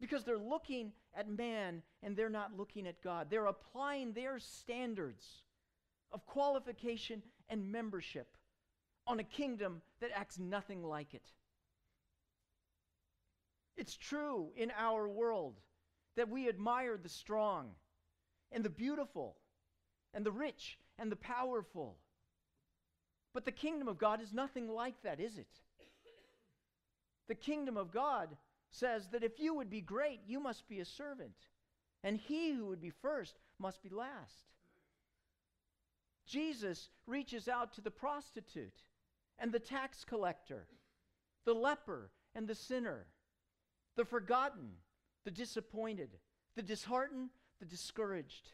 Because 0.00 0.24
they're 0.24 0.38
looking 0.38 0.92
at 1.14 1.28
man 1.28 1.82
and 2.02 2.16
they're 2.16 2.28
not 2.28 2.56
looking 2.56 2.86
at 2.86 3.02
God. 3.02 3.28
They're 3.30 3.46
applying 3.46 4.12
their 4.12 4.38
standards 4.38 5.42
of 6.12 6.26
qualification 6.26 7.22
and 7.48 7.70
membership 7.70 8.36
on 9.06 9.20
a 9.20 9.24
kingdom 9.24 9.82
that 10.00 10.10
acts 10.14 10.38
nothing 10.38 10.82
like 10.82 11.14
it. 11.14 11.26
It's 13.76 13.96
true 13.96 14.50
in 14.56 14.70
our 14.78 15.08
world 15.08 15.60
that 16.16 16.28
we 16.28 16.48
admire 16.48 16.96
the 16.96 17.08
strong 17.08 17.70
and 18.52 18.64
the 18.64 18.70
beautiful 18.70 19.36
and 20.12 20.24
the 20.24 20.32
rich 20.32 20.78
and 20.98 21.10
the 21.10 21.16
powerful. 21.16 21.96
But 23.34 23.44
the 23.44 23.52
kingdom 23.52 23.88
of 23.88 23.98
God 23.98 24.22
is 24.22 24.32
nothing 24.32 24.68
like 24.68 24.94
that, 25.02 25.20
is 25.20 25.36
it? 25.36 25.48
The 27.26 27.34
kingdom 27.34 27.76
of 27.76 27.90
God 27.90 28.28
says 28.70 29.08
that 29.08 29.24
if 29.24 29.40
you 29.40 29.54
would 29.54 29.68
be 29.68 29.80
great, 29.80 30.20
you 30.26 30.40
must 30.40 30.68
be 30.68 30.80
a 30.80 30.84
servant, 30.84 31.34
and 32.02 32.16
he 32.16 32.52
who 32.52 32.66
would 32.66 32.80
be 32.80 32.90
first 32.90 33.34
must 33.58 33.82
be 33.82 33.88
last. 33.88 34.54
Jesus 36.26 36.90
reaches 37.06 37.48
out 37.48 37.72
to 37.74 37.80
the 37.80 37.90
prostitute 37.90 38.82
and 39.38 39.52
the 39.52 39.58
tax 39.58 40.04
collector, 40.04 40.66
the 41.44 41.54
leper 41.54 42.10
and 42.34 42.46
the 42.46 42.54
sinner, 42.54 43.06
the 43.96 44.04
forgotten, 44.04 44.70
the 45.24 45.30
disappointed, 45.30 46.10
the 46.56 46.62
disheartened, 46.62 47.30
the 47.60 47.66
discouraged. 47.66 48.52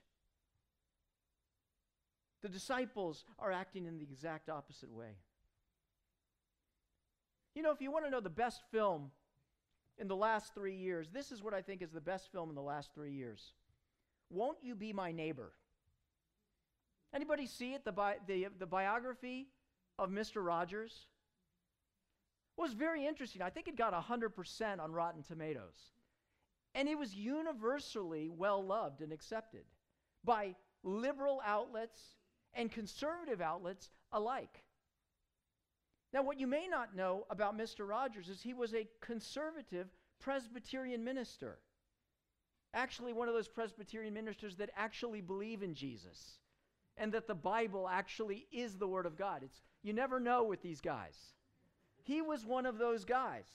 The 2.43 2.49
disciples 2.49 3.25
are 3.39 3.53
acting 3.53 3.87
in 3.87 3.99
the 3.99 4.05
exact 4.05 4.49
opposite 4.49 4.91
way. 4.91 5.17
You 7.55 7.63
know, 7.63 7.73
if 7.73 7.81
you 7.81 7.91
want 7.91 8.05
to 8.05 8.11
know 8.11 8.21
the 8.21 8.31
best 8.31 8.63
film 8.71 9.11
in 9.99 10.09
the 10.09 10.17
last 10.17 10.55
three 10.55 10.77
years, 10.77 11.09
this 11.13 11.33
is 11.33 11.43
what 11.43 11.53
I 11.53 11.61
think 11.61 11.83
is 11.83 11.91
the 11.91 12.01
best 12.01 12.31
film 12.33 12.49
in 12.49 12.55
the 12.55 12.63
last 12.63 12.95
three 12.95 13.13
years. 13.13 13.53
Won't 14.31 14.59
You 14.63 14.75
Be 14.75 14.93
My 14.93 15.13
Neighbor? 15.13 15.53
Anybody 17.13 17.47
see 17.47 17.75
it? 17.75 17.85
The, 17.85 17.93
bi- 17.93 18.19
the, 18.27 18.47
the 18.59 18.67
biography 18.67 19.49
of 19.99 20.11
Mr. 20.11 20.45
Rogers 20.45 21.07
was 22.57 22.73
very 22.73 23.07
interesting. 23.07 23.43
I 23.43 23.51
think 23.51 23.69
it 23.69 23.77
got 23.77 23.93
100% 23.93 24.81
on 24.81 24.93
Rotten 24.93 25.23
Tomatoes. 25.23 25.93
And 26.75 26.89
it 26.89 26.97
was 26.97 27.15
universally 27.15 28.29
well 28.29 28.65
loved 28.65 29.01
and 29.01 29.13
accepted 29.13 29.65
by 30.25 30.55
liberal 30.85 31.43
outlets 31.45 32.01
and 32.55 32.71
conservative 32.71 33.41
outlets 33.41 33.91
alike. 34.13 34.63
Now, 36.13 36.23
what 36.23 36.41
you 36.41 36.47
may 36.47 36.67
not 36.67 36.97
know 36.97 37.25
about 37.31 37.57
Mr. 37.57 37.89
Rogers 37.89 38.29
is 38.29 38.43
he 38.43 38.55
was 38.55 38.75
a 38.75 38.89
conservative 39.01 39.87
Presbyterian 40.19 41.05
minister. 41.05 41.59
Actually, 42.75 43.13
one 43.13 43.29
of 43.29 43.35
those 43.35 43.49
Presbyterian 43.49 44.15
ministers 44.15 44.57
that 44.57 44.71
actually 44.77 45.21
believe 45.21 45.63
in 45.63 45.75
Jesus 45.75 46.39
and 46.97 47.13
that 47.13 47.27
the 47.27 47.35
Bible 47.35 47.89
actually 47.89 48.47
is 48.53 48.77
the 48.77 48.87
Word 48.87 49.07
of 49.07 49.17
God. 49.17 49.43
It's, 49.43 49.63
you 49.83 49.93
never 49.93 50.21
know 50.21 50.43
with 50.45 50.63
these 50.63 50.81
guys. 50.81 51.17
He 52.03 52.21
was 52.21 52.45
one 52.45 52.67
of 52.67 52.79
those 52.79 53.05
guys. 53.05 53.47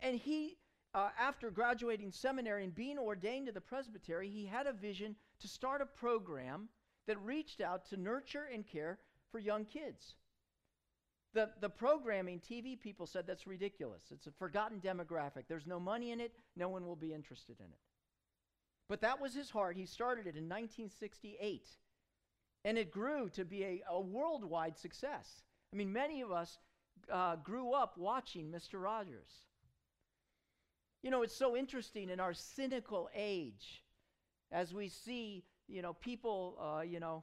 And 0.00 0.18
he, 0.18 0.56
uh, 0.94 1.10
after 1.18 1.50
graduating 1.50 2.12
seminary 2.12 2.64
and 2.64 2.74
being 2.74 2.98
ordained 2.98 3.46
to 3.46 3.52
the 3.52 3.60
presbytery, 3.60 4.28
he 4.28 4.46
had 4.46 4.66
a 4.66 4.72
vision 4.72 5.16
to 5.40 5.48
start 5.48 5.80
a 5.80 5.86
program 5.86 6.68
that 7.06 7.18
reached 7.20 7.60
out 7.60 7.88
to 7.90 7.96
nurture 7.96 8.48
and 8.52 8.66
care 8.66 8.98
for 9.30 9.38
young 9.38 9.64
kids. 9.64 10.14
The, 11.34 11.50
the 11.60 11.68
programming, 11.68 12.40
TV 12.40 12.80
people 12.80 13.06
said 13.06 13.26
that's 13.26 13.46
ridiculous. 13.46 14.04
It's 14.12 14.26
a 14.26 14.32
forgotten 14.32 14.80
demographic. 14.80 15.44
There's 15.48 15.66
no 15.66 15.80
money 15.80 16.12
in 16.12 16.20
it, 16.20 16.32
no 16.56 16.68
one 16.68 16.86
will 16.86 16.96
be 16.96 17.12
interested 17.12 17.56
in 17.58 17.66
it. 17.66 17.80
But 18.88 19.00
that 19.00 19.20
was 19.20 19.34
his 19.34 19.50
heart. 19.50 19.76
He 19.76 19.86
started 19.86 20.26
it 20.26 20.36
in 20.36 20.48
1968. 20.48 21.66
And 22.64 22.78
it 22.78 22.90
grew 22.90 23.28
to 23.30 23.44
be 23.44 23.64
a, 23.64 23.82
a 23.90 24.00
worldwide 24.00 24.78
success. 24.78 25.42
I 25.72 25.76
mean, 25.76 25.92
many 25.92 26.20
of 26.20 26.30
us 26.30 26.58
uh, 27.12 27.36
grew 27.36 27.72
up 27.72 27.98
watching 27.98 28.50
Mr. 28.50 28.82
Rogers. 28.82 29.30
You 31.02 31.10
know, 31.10 31.22
it's 31.22 31.36
so 31.36 31.56
interesting 31.56 32.08
in 32.08 32.20
our 32.20 32.32
cynical 32.32 33.10
age 33.14 33.82
as 34.50 34.72
we 34.72 34.88
see, 34.88 35.44
you 35.68 35.82
know, 35.82 35.92
people, 35.92 36.56
uh, 36.60 36.80
you 36.82 37.00
know, 37.00 37.22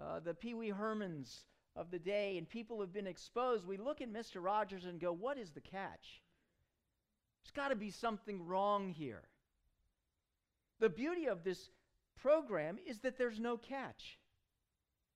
uh, 0.00 0.20
the 0.20 0.34
Pee 0.34 0.54
Wee 0.54 0.72
Hermans 0.72 1.44
of 1.76 1.90
the 1.90 1.98
day 1.98 2.38
and 2.38 2.48
people 2.48 2.80
have 2.80 2.92
been 2.92 3.06
exposed. 3.06 3.66
We 3.66 3.76
look 3.76 4.00
at 4.00 4.12
Mr. 4.12 4.42
Rogers 4.42 4.84
and 4.84 5.00
go, 5.00 5.12
what 5.12 5.38
is 5.38 5.50
the 5.50 5.60
catch? 5.60 6.22
There's 7.42 7.52
got 7.54 7.68
to 7.68 7.76
be 7.76 7.90
something 7.90 8.46
wrong 8.46 8.90
here. 8.90 9.22
The 10.78 10.88
beauty 10.88 11.26
of 11.26 11.44
this 11.44 11.70
program 12.20 12.78
is 12.86 13.00
that 13.00 13.18
there's 13.18 13.38
no 13.38 13.56
catch. 13.56 14.18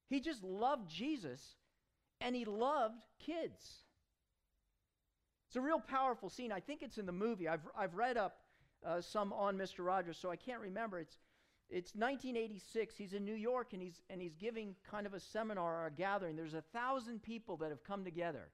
He 0.08 0.20
just 0.20 0.42
loved 0.42 0.90
Jesus 0.90 1.40
and 2.20 2.34
he 2.34 2.44
loved 2.44 3.00
kids. 3.18 3.84
It's 5.48 5.56
a 5.56 5.60
real 5.60 5.80
powerful 5.80 6.30
scene. 6.30 6.52
I 6.52 6.60
think 6.60 6.82
it's 6.82 6.98
in 6.98 7.06
the 7.06 7.12
movie. 7.12 7.48
I've, 7.48 7.66
I've 7.76 7.94
read 7.94 8.16
up 8.16 8.38
uh, 8.84 9.00
some 9.00 9.32
on 9.32 9.56
Mr. 9.56 9.84
Rogers, 9.84 10.18
so 10.20 10.30
I 10.30 10.36
can't 10.36 10.60
remember. 10.60 10.98
It's, 10.98 11.16
it's 11.74 11.92
1986. 11.96 12.94
He's 12.96 13.14
in 13.14 13.24
New 13.24 13.34
York 13.34 13.72
and 13.72 13.82
he's, 13.82 14.00
and 14.08 14.22
he's 14.22 14.36
giving 14.36 14.76
kind 14.88 15.06
of 15.06 15.14
a 15.14 15.18
seminar 15.18 15.82
or 15.82 15.86
a 15.88 15.90
gathering. 15.90 16.36
There's 16.36 16.54
a 16.54 16.62
thousand 16.72 17.20
people 17.20 17.56
that 17.56 17.70
have 17.70 17.82
come 17.82 18.04
together 18.04 18.48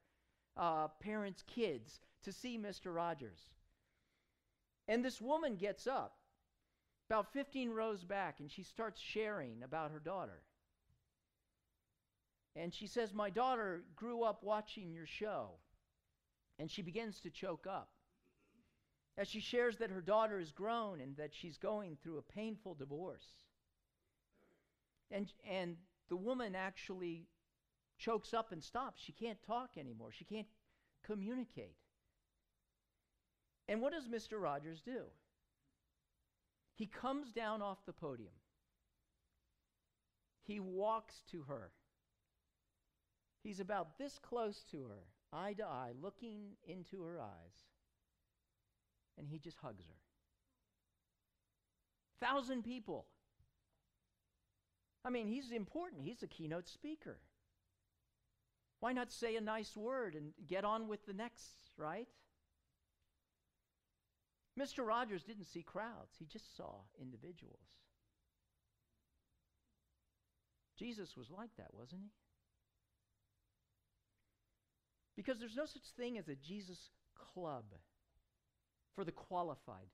uh, 0.56 0.88
parents, 1.00 1.44
kids 1.46 2.00
to 2.24 2.32
see 2.32 2.58
Mr. 2.58 2.94
Rogers. 2.94 3.38
And 4.88 5.04
this 5.04 5.20
woman 5.20 5.56
gets 5.56 5.86
up 5.86 6.16
about 7.10 7.30
15 7.34 7.70
rows 7.70 8.02
back 8.04 8.40
and 8.40 8.50
she 8.50 8.62
starts 8.62 8.98
sharing 8.98 9.62
about 9.62 9.90
her 9.90 10.00
daughter. 10.00 10.40
And 12.56 12.72
she 12.72 12.86
says, 12.86 13.12
My 13.12 13.28
daughter 13.28 13.84
grew 13.96 14.22
up 14.22 14.42
watching 14.42 14.94
your 14.94 15.06
show. 15.06 15.50
And 16.58 16.70
she 16.70 16.80
begins 16.80 17.20
to 17.20 17.30
choke 17.30 17.66
up 17.68 17.90
as 19.16 19.28
she 19.28 19.40
shares 19.40 19.76
that 19.78 19.90
her 19.90 20.00
daughter 20.00 20.38
is 20.38 20.52
grown 20.52 21.00
and 21.00 21.16
that 21.16 21.34
she's 21.34 21.58
going 21.58 21.96
through 22.02 22.18
a 22.18 22.32
painful 22.32 22.74
divorce. 22.74 23.26
And, 25.10 25.32
and 25.48 25.76
the 26.08 26.16
woman 26.16 26.54
actually 26.54 27.26
chokes 27.98 28.32
up 28.32 28.52
and 28.52 28.62
stops. 28.62 29.02
She 29.02 29.12
can't 29.12 29.42
talk 29.46 29.70
anymore, 29.76 30.10
she 30.12 30.24
can't 30.24 30.46
communicate. 31.04 31.76
And 33.68 33.80
what 33.80 33.92
does 33.92 34.08
Mr. 34.08 34.40
Rogers 34.40 34.80
do? 34.80 35.02
He 36.74 36.86
comes 36.86 37.32
down 37.32 37.62
off 37.62 37.78
the 37.86 37.92
podium. 37.92 38.32
He 40.42 40.58
walks 40.58 41.22
to 41.30 41.42
her. 41.42 41.70
He's 43.42 43.60
about 43.60 43.98
this 43.98 44.18
close 44.18 44.64
to 44.70 44.84
her, 44.88 45.04
eye 45.32 45.52
to 45.54 45.64
eye, 45.64 45.92
looking 46.00 46.56
into 46.66 47.02
her 47.02 47.20
eyes. 47.20 47.69
And 49.20 49.28
he 49.28 49.38
just 49.38 49.58
hugs 49.58 49.84
her. 49.86 49.98
Thousand 52.26 52.64
people. 52.64 53.06
I 55.04 55.10
mean, 55.10 55.26
he's 55.26 55.50
important. 55.52 56.02
He's 56.02 56.22
a 56.22 56.26
keynote 56.26 56.68
speaker. 56.68 57.18
Why 58.80 58.92
not 58.92 59.12
say 59.12 59.36
a 59.36 59.42
nice 59.42 59.76
word 59.76 60.14
and 60.14 60.32
get 60.46 60.64
on 60.64 60.88
with 60.88 61.04
the 61.04 61.12
next, 61.12 61.50
right? 61.76 62.08
Mr. 64.58 64.86
Rogers 64.86 65.22
didn't 65.22 65.44
see 65.44 65.62
crowds, 65.62 66.16
he 66.18 66.24
just 66.24 66.56
saw 66.56 66.80
individuals. 67.00 67.60
Jesus 70.78 71.14
was 71.14 71.30
like 71.30 71.50
that, 71.58 71.74
wasn't 71.74 72.00
he? 72.02 72.10
Because 75.14 75.38
there's 75.38 75.56
no 75.56 75.66
such 75.66 75.82
thing 75.98 76.16
as 76.16 76.28
a 76.28 76.34
Jesus 76.34 76.88
club 77.14 77.64
for 78.94 79.04
the 79.04 79.12
qualified. 79.12 79.88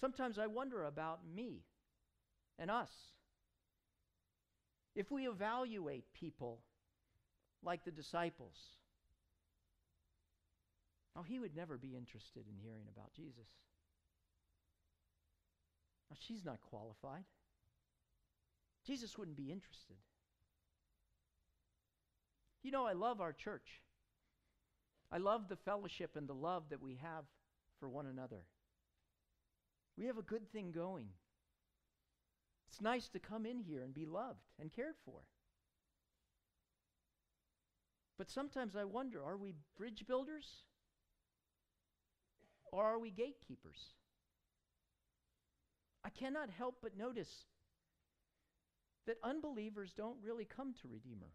Sometimes 0.00 0.38
I 0.38 0.46
wonder 0.46 0.84
about 0.84 1.20
me 1.34 1.62
and 2.58 2.70
us. 2.70 2.90
If 4.94 5.10
we 5.10 5.28
evaluate 5.28 6.12
people 6.12 6.60
like 7.62 7.84
the 7.84 7.90
disciples, 7.90 8.56
oh, 11.16 11.22
he 11.22 11.38
would 11.38 11.56
never 11.56 11.78
be 11.78 11.96
interested 11.96 12.44
in 12.48 12.56
hearing 12.62 12.86
about 12.94 13.12
Jesus. 13.14 13.48
Now, 16.10 16.16
she's 16.20 16.44
not 16.44 16.60
qualified. 16.60 17.24
Jesus 18.86 19.16
wouldn't 19.16 19.36
be 19.36 19.50
interested. 19.50 19.96
You 22.62 22.70
know, 22.70 22.86
I 22.86 22.92
love 22.92 23.20
our 23.20 23.32
church. 23.32 23.80
I 25.12 25.18
love 25.18 25.48
the 25.48 25.56
fellowship 25.56 26.16
and 26.16 26.26
the 26.26 26.34
love 26.34 26.64
that 26.70 26.82
we 26.82 26.98
have 27.02 27.24
for 27.78 27.88
one 27.88 28.06
another. 28.06 28.44
We 29.98 30.06
have 30.06 30.16
a 30.16 30.22
good 30.22 30.50
thing 30.50 30.72
going. 30.72 31.08
It's 32.68 32.80
nice 32.80 33.08
to 33.10 33.18
come 33.18 33.44
in 33.44 33.60
here 33.60 33.82
and 33.82 33.92
be 33.92 34.06
loved 34.06 34.48
and 34.58 34.72
cared 34.72 34.94
for. 35.04 35.20
But 38.16 38.30
sometimes 38.30 38.74
I 38.74 38.84
wonder 38.84 39.22
are 39.22 39.36
we 39.36 39.52
bridge 39.76 40.04
builders? 40.06 40.46
Or 42.72 42.84
are 42.84 42.98
we 42.98 43.10
gatekeepers? 43.10 43.92
I 46.02 46.08
cannot 46.08 46.48
help 46.48 46.78
but 46.82 46.96
notice 46.96 47.44
that 49.06 49.18
unbelievers 49.22 49.92
don't 49.94 50.16
really 50.22 50.46
come 50.46 50.72
to 50.80 50.88
Redeemer. 50.88 51.32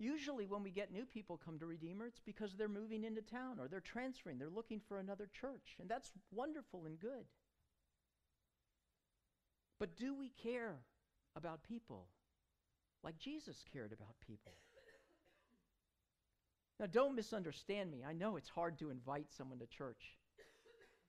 Usually, 0.00 0.46
when 0.46 0.62
we 0.62 0.70
get 0.70 0.90
new 0.90 1.04
people 1.04 1.38
come 1.44 1.58
to 1.58 1.66
Redeemer, 1.66 2.06
it's 2.06 2.22
because 2.24 2.54
they're 2.54 2.68
moving 2.68 3.04
into 3.04 3.20
town 3.20 3.58
or 3.60 3.68
they're 3.68 3.80
transferring. 3.80 4.38
They're 4.38 4.48
looking 4.48 4.80
for 4.88 4.98
another 4.98 5.28
church. 5.38 5.76
And 5.78 5.90
that's 5.90 6.10
wonderful 6.32 6.86
and 6.86 6.98
good. 6.98 7.26
But 9.78 9.98
do 9.98 10.14
we 10.14 10.30
care 10.42 10.78
about 11.36 11.62
people 11.64 12.06
like 13.04 13.18
Jesus 13.18 13.62
cared 13.70 13.92
about 13.92 14.14
people? 14.26 14.54
Now, 16.78 16.86
don't 16.86 17.14
misunderstand 17.14 17.90
me. 17.90 18.02
I 18.08 18.14
know 18.14 18.36
it's 18.36 18.48
hard 18.48 18.78
to 18.78 18.88
invite 18.88 19.26
someone 19.36 19.58
to 19.58 19.66
church. 19.66 20.16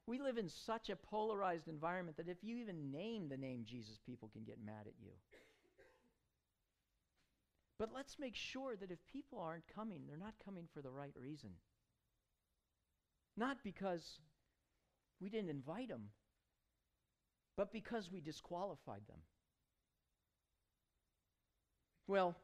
We 0.06 0.19
live 0.19 0.38
in 0.38 0.49
such 0.49 0.89
a 0.89 0.97
polarized 0.97 1.69
environment 1.69 2.17
that 2.17 2.27
if 2.27 2.43
you 2.43 2.58
even 2.58 2.91
name 2.91 3.30
the 3.30 3.38
name 3.38 3.63
Jesus, 3.65 3.99
people 4.06 4.30
can 4.34 4.43
get 4.43 4.58
mad 4.65 4.86
at 4.86 4.99
you. 5.01 5.12
But 7.82 7.89
let's 7.96 8.20
make 8.20 8.36
sure 8.36 8.76
that 8.76 8.91
if 8.91 9.00
people 9.12 9.39
aren't 9.39 9.63
coming, 9.76 10.02
they're 10.06 10.15
not 10.15 10.36
coming 10.46 10.65
for 10.72 10.84
the 10.84 10.91
right 10.91 11.15
reason. 11.20 11.50
Not 13.36 13.58
because 13.63 14.20
we 15.20 15.30
didn't 15.30 15.50
invite 15.50 15.89
them, 15.89 16.10
but 17.58 17.74
because 17.74 18.12
we 18.12 18.22
disqualified 18.22 19.02
them. 19.08 19.17
Well, 22.06 22.36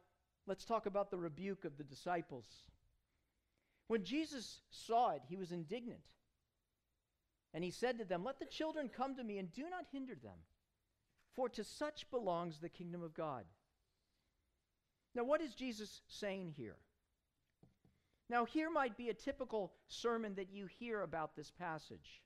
let's 0.47 0.65
talk 0.65 0.88
about 0.88 1.12
the 1.12 1.19
rebuke 1.19 1.65
of 1.65 1.78
the 1.78 1.84
disciples. 1.84 2.47
When 3.89 4.04
Jesus 4.04 4.62
saw 4.71 5.12
it, 5.12 5.21
he 5.30 5.38
was 5.38 5.52
indignant. 5.52 6.02
And 7.54 7.63
he 7.63 7.69
said 7.69 8.00
to 8.00 8.06
them, 8.06 8.23
Let 8.23 8.39
the 8.39 8.45
children 8.47 8.89
come 8.89 9.15
to 9.15 9.23
me 9.23 9.38
and 9.38 9.54
do 9.54 9.69
not 9.69 9.86
hinder 9.91 10.15
them, 10.15 10.39
for 11.36 11.47
to 11.50 11.63
such 11.63 12.10
belongs 12.10 12.58
the 12.58 12.69
kingdom 12.69 13.04
of 13.04 13.13
God. 13.13 13.43
Now, 15.17 15.23
what 15.23 15.41
is 15.41 15.56
Jesus 15.56 16.01
saying 16.08 16.53
here? 16.56 16.75
Now, 18.30 18.45
here 18.45 18.69
might 18.69 18.95
be 18.95 19.10
a 19.10 19.15
typical 19.15 19.73
sermon 19.88 20.36
that 20.36 20.51
you 20.51 20.67
hear 20.67 21.01
about 21.01 21.36
this 21.36 21.49
passage. 21.49 22.21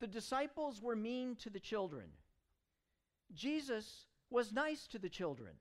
The 0.00 0.08
disciples 0.08 0.82
were 0.82 0.96
mean 0.96 1.36
to 1.36 1.50
the 1.50 1.60
children. 1.60 2.06
Jesus 3.32 4.06
was 4.28 4.52
nice 4.52 4.88
to 4.88 4.98
the 4.98 5.08
children. 5.08 5.52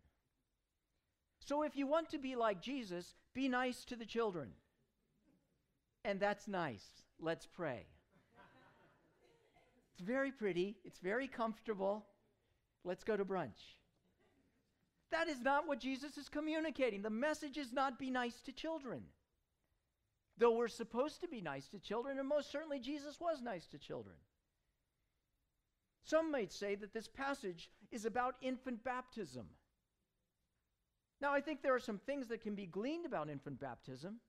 So, 1.46 1.62
if 1.62 1.76
you 1.76 1.86
want 1.86 2.10
to 2.10 2.18
be 2.18 2.36
like 2.36 2.64
Jesus, 2.64 3.14
be 3.36 3.48
nice 3.48 3.86
to 3.86 3.96
the 3.96 4.06
children. 4.06 4.54
And 6.04 6.20
that's 6.20 6.48
nice. 6.48 6.86
Let's 7.20 7.46
pray. 7.46 7.86
it's 9.92 10.02
very 10.02 10.32
pretty, 10.32 10.78
it's 10.84 11.00
very 11.00 11.28
comfortable. 11.28 12.08
Let's 12.84 13.04
go 13.04 13.16
to 13.16 13.24
brunch. 13.24 13.77
That 15.12 15.28
is 15.28 15.42
not 15.42 15.68
what 15.68 15.80
Jesus 15.80 16.18
is 16.18 16.30
communicating. 16.30 17.02
The 17.02 17.10
message 17.10 17.58
is 17.58 17.72
not 17.72 17.98
be 17.98 18.12
nice 18.12 18.42
to 18.42 18.52
children. 18.52 19.04
Though 20.38 20.56
we're 20.56 20.68
supposed 20.68 21.22
to 21.22 21.28
be 21.28 21.42
nice 21.42 21.68
to 21.70 21.80
children, 21.80 22.20
and 22.20 22.28
most 22.28 22.52
certainly 22.52 22.80
Jesus 22.80 23.20
was 23.20 23.42
nice 23.42 23.66
to 23.68 23.78
children. 23.78 24.16
Some 26.04 26.32
might 26.32 26.54
say 26.54 26.76
that 26.76 26.94
this 26.94 27.08
passage 27.08 27.70
is 27.92 28.06
about 28.06 28.36
infant 28.42 28.84
baptism. 28.84 29.48
Now, 31.20 31.34
I 31.34 31.42
think 31.42 31.62
there 31.62 31.74
are 31.74 31.80
some 31.80 31.98
things 31.98 32.28
that 32.28 32.42
can 32.42 32.54
be 32.54 32.68
gleaned 32.68 33.06
about 33.06 33.30
infant 33.30 33.60
baptism, 33.60 34.20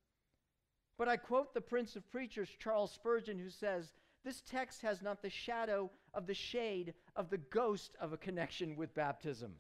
but 0.97 1.09
I 1.09 1.17
quote 1.17 1.53
the 1.53 1.61
Prince 1.61 1.95
of 1.95 2.11
Preachers, 2.11 2.49
Charles 2.59 2.93
Spurgeon, 2.93 3.39
who 3.39 3.51
says, 3.51 3.93
This 4.25 4.41
text 4.41 4.83
has 4.83 5.03
not 5.03 5.23
the 5.23 5.31
shadow 5.31 5.91
of 6.15 6.27
the 6.27 6.35
shade 6.35 6.95
of 7.15 7.29
the 7.29 7.39
ghost 7.39 7.95
of 8.01 8.13
a 8.13 8.17
connection 8.17 8.75
with 8.75 8.95
baptism. 8.95 9.53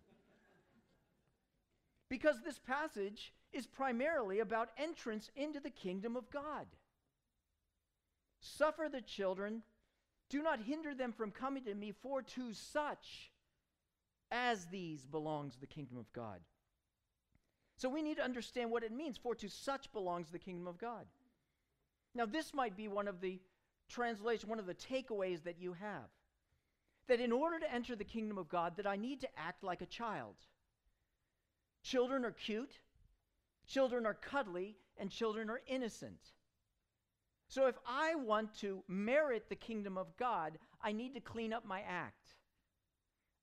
Because 2.08 2.36
this 2.44 2.58
passage 2.58 3.32
is 3.52 3.66
primarily 3.66 4.40
about 4.40 4.70
entrance 4.78 5.30
into 5.36 5.60
the 5.60 5.70
kingdom 5.70 6.16
of 6.16 6.30
God. 6.30 6.66
Suffer 8.40 8.88
the 8.90 9.00
children, 9.00 9.62
do 10.30 10.42
not 10.42 10.60
hinder 10.60 10.94
them 10.94 11.12
from 11.12 11.30
coming 11.30 11.64
to 11.64 11.74
me, 11.74 11.92
for 11.92 12.22
to 12.22 12.52
such 12.52 13.30
as 14.30 14.66
these 14.66 15.04
belongs 15.06 15.56
the 15.56 15.66
kingdom 15.66 15.96
of 15.98 16.12
God. 16.12 16.40
So 17.76 17.88
we 17.88 18.02
need 18.02 18.16
to 18.16 18.24
understand 18.24 18.70
what 18.70 18.82
it 18.82 18.92
means, 18.92 19.16
for 19.16 19.34
to 19.36 19.48
such 19.48 19.92
belongs 19.92 20.30
the 20.30 20.38
kingdom 20.38 20.66
of 20.66 20.78
God. 20.78 21.06
Now, 22.14 22.26
this 22.26 22.52
might 22.52 22.76
be 22.76 22.88
one 22.88 23.08
of 23.08 23.20
the 23.20 23.38
translations, 23.88 24.48
one 24.48 24.58
of 24.58 24.66
the 24.66 24.74
takeaways 24.74 25.44
that 25.44 25.60
you 25.60 25.74
have. 25.74 26.08
That 27.06 27.20
in 27.20 27.32
order 27.32 27.58
to 27.58 27.72
enter 27.72 27.96
the 27.96 28.04
kingdom 28.04 28.36
of 28.36 28.48
God, 28.48 28.76
that 28.76 28.86
I 28.86 28.96
need 28.96 29.20
to 29.22 29.28
act 29.38 29.62
like 29.62 29.80
a 29.80 29.86
child. 29.86 30.34
Children 31.82 32.24
are 32.24 32.32
cute, 32.32 32.78
children 33.66 34.06
are 34.06 34.14
cuddly, 34.14 34.76
and 34.98 35.10
children 35.10 35.48
are 35.50 35.60
innocent. 35.66 36.18
So 37.48 37.66
if 37.66 37.76
I 37.86 38.14
want 38.14 38.54
to 38.60 38.82
merit 38.88 39.48
the 39.48 39.56
kingdom 39.56 39.96
of 39.96 40.16
God, 40.16 40.58
I 40.82 40.92
need 40.92 41.14
to 41.14 41.20
clean 41.20 41.52
up 41.52 41.64
my 41.64 41.80
act. 41.80 42.34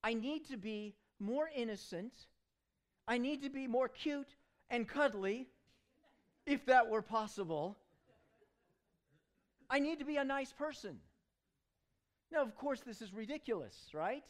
I 0.04 0.13
need 0.13 0.48
to 0.50 0.58
be 0.58 0.95
more 1.19 1.50
innocent. 1.56 2.13
I 3.08 3.17
need 3.17 3.41
to 3.43 3.50
be 3.50 3.67
more 3.67 3.88
cute 3.88 4.36
and 4.69 4.88
cuddly, 4.88 5.48
if 6.45 6.65
that 6.67 6.89
were 6.89 7.02
possible. 7.02 7.78
I 9.69 9.80
need 9.80 10.00
to 10.00 10.06
be 10.06 10.17
a 10.17 10.24
nice 10.24 10.52
person. 10.52 11.00
Now, 12.32 12.43
of 12.43 12.56
course, 12.56 12.82
this 12.82 13.02
is 13.02 13.13
ridiculous, 13.13 13.76
right? 13.93 14.26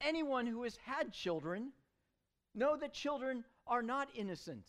Anyone 0.00 0.46
who 0.46 0.62
has 0.62 0.76
had 0.84 1.12
children 1.12 1.72
know 2.54 2.76
that 2.76 2.92
children 2.92 3.44
are 3.66 3.82
not 3.82 4.08
innocent, 4.14 4.66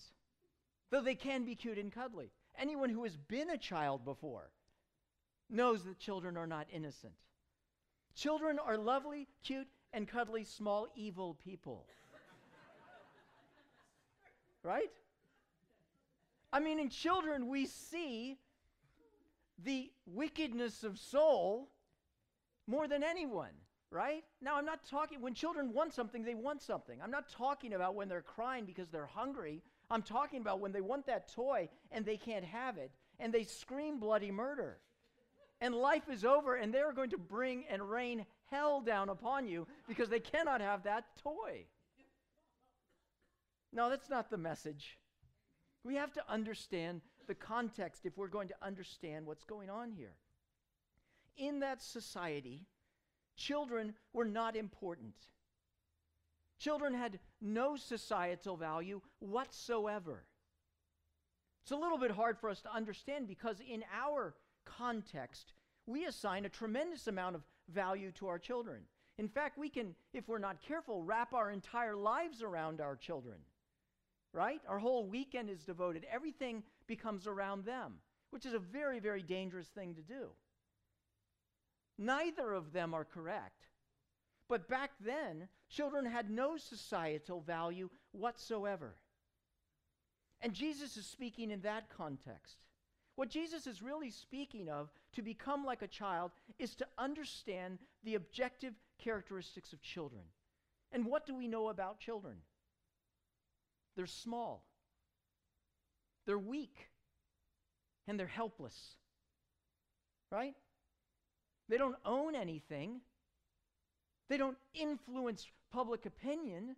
though 0.89 1.02
they 1.02 1.15
can 1.15 1.46
be 1.46 1.56
cute 1.56 1.78
and 1.78 1.91
cuddly. 1.91 2.32
Anyone 2.58 2.89
who 2.89 3.04
has 3.04 3.17
been 3.17 3.50
a 3.50 3.58
child 3.58 4.06
before 4.06 4.52
knows 5.50 5.84
that 5.84 6.00
children 6.00 6.38
are 6.38 6.48
not 6.48 6.67
innocent. 6.72 7.13
Children 8.15 8.60
are 8.60 8.78
lovely, 8.78 9.28
cute, 9.43 9.67
and 9.91 10.08
cuddly, 10.08 10.43
small, 10.43 10.88
evil 10.96 11.36
people. 11.43 11.86
right? 14.63 14.91
I 16.52 16.60
mean, 16.60 16.80
in 16.80 16.89
children, 16.89 17.48
we 17.48 17.65
see 17.65 18.38
the 19.63 19.91
wickedness 20.06 20.84
of 20.84 21.00
soul 21.00 21.69
more 22.67 22.88
than 22.88 23.04
anyone, 23.04 23.54
right? 23.93 24.23
Now, 24.41 24.58
I'm 24.58 24.65
not 24.65 24.84
talking, 24.89 25.21
when 25.21 25.34
children 25.34 25.71
want 25.71 25.93
something, 25.93 26.23
they 26.23 26.34
want 26.34 26.62
something. 26.62 26.99
I'm 27.01 27.12
not 27.12 27.29
talking 27.29 27.73
about 27.73 27.95
when 27.95 28.10
they're 28.10 28.21
crying 28.21 28.65
because 28.65 28.89
they're 28.89 29.06
hungry. 29.06 29.62
I'm 29.89 30.01
talking 30.01 30.41
about 30.41 30.60
when 30.60 30.71
they 30.71 30.82
want 30.82 31.06
that 31.06 31.32
toy 31.32 31.69
and 31.91 32.06
they 32.06 32.17
can't 32.17 32.45
have 32.45 32.77
it 32.77 32.91
and 33.19 33.32
they 33.32 33.43
scream 33.43 33.99
bloody 33.99 34.32
murder. 34.32 34.79
And 35.62 35.75
life 35.75 36.10
is 36.12 36.25
over 36.25 36.56
and 36.56 36.73
they're 36.73 36.91
going 36.91 37.12
to 37.12 37.17
bring 37.17 37.65
and 37.69 37.89
rain 37.89 38.25
hell 38.49 38.82
down 38.82 39.10
upon 39.10 39.47
you 39.47 39.67
because 39.88 40.10
they 40.10 40.19
cannot 40.19 40.60
have 40.60 40.84
that 40.84 41.06
toy. 41.21 41.65
No, 43.71 43.89
that's 43.89 44.10
not 44.10 44.29
the 44.29 44.38
message. 44.38 44.97
We 45.84 45.95
have 45.95 46.13
to 46.13 46.23
understand 46.29 47.01
the 47.27 47.36
context 47.36 48.06
if 48.06 48.17
we're 48.17 48.27
going 48.27 48.47
to 48.49 48.56
understand 48.62 49.25
what's 49.25 49.45
going 49.45 49.69
on 49.69 49.91
here. 49.91 50.15
In 51.38 51.60
that 51.62 51.82
society, 51.82 52.67
children 53.36 53.93
were 54.13 54.26
not 54.26 54.56
important. 54.56 55.13
Children 56.60 56.93
had 56.93 57.19
no 57.41 57.76
societal 57.76 58.56
value 58.56 59.02
whatsoever. 59.19 60.24
It's 61.63 61.72
a 61.72 61.78
little 61.78 61.98
bit 61.98 62.12
hard 62.12 62.38
for 62.38 62.50
us 62.50 62.62
to 62.62 62.74
understand 62.74 63.28
because 63.28 63.58
in 63.60 63.84
our 63.93 64.36
context, 64.65 65.54
we 65.86 66.06
assign 66.06 66.46
a 66.46 66.50
tremendous 66.50 67.08
amount 67.08 67.36
of 67.36 67.43
value 67.69 68.12
to 68.13 68.28
our 68.28 68.39
children. 68.39 68.82
In 69.17 69.28
fact, 69.28 69.58
we 69.58 69.69
can, 69.69 69.96
if 70.13 70.28
we're 70.28 70.39
not 70.39 70.62
careful, 70.62 71.04
wrap 71.04 71.34
our 71.34 71.52
entire 71.52 71.96
lives 71.96 72.41
around 72.41 72.82
our 72.82 72.96
children 72.96 73.38
right? 74.34 74.62
Our 74.67 74.80
whole 74.80 75.06
weekend 75.06 75.50
is 75.50 75.63
devoted. 75.63 76.06
Everything 76.12 76.63
becomes 76.88 77.28
around 77.28 77.65
them, 77.65 77.93
which 78.32 78.46
is 78.46 78.54
a 78.54 78.60
very, 78.60 79.00
very 79.00 79.22
dangerous 79.22 79.67
thing 79.67 79.96
to 79.96 80.02
do. 80.02 80.30
Neither 81.97 82.53
of 82.53 82.73
them 82.73 82.93
are 82.93 83.06
correct. 83.06 83.67
But 84.49 84.67
back 84.67 84.91
then, 84.99 85.47
children 85.69 86.06
had 86.06 86.29
no 86.29 86.58
societal 86.58 87.41
value 87.41 87.89
whatsoever. 88.12 88.95
And 90.41 90.53
Jesus 90.53 90.97
is 90.97 91.06
speaking 91.06 91.51
in 91.51 91.62
that 91.62 91.89
context. 91.89 92.58
What 93.15 93.29
Jesus 93.29 93.67
is 93.67 93.82
really 93.82 94.10
speaking 94.10 94.69
of, 94.69 94.91
to 95.13 95.21
become 95.21 95.63
like 95.63 95.82
a 95.82 95.88
child, 95.88 96.32
is 96.58 96.75
to 96.75 96.88
understand 96.97 97.79
the 98.03 98.15
objective 98.15 98.73
characteristics 98.97 99.71
of 99.71 99.82
children. 99.82 100.23
And 100.91 101.06
what 101.06 101.25
do 101.25 101.36
we 101.36 101.47
know 101.47 101.69
about 101.69 101.99
children? 101.99 102.38
They're 103.95 104.08
small, 104.08 104.65
they're 106.25 106.39
weak, 106.39 106.89
and 108.08 108.19
they're 108.19 108.27
helpless. 108.27 108.95
Right? 110.32 110.56
They 111.69 111.78
don't 111.78 111.95
own 112.06 112.36
anything, 112.36 113.02
they 114.30 114.38
don't 114.38 114.58
influence 114.73 115.47
public 115.71 116.06
opinion. 116.06 116.76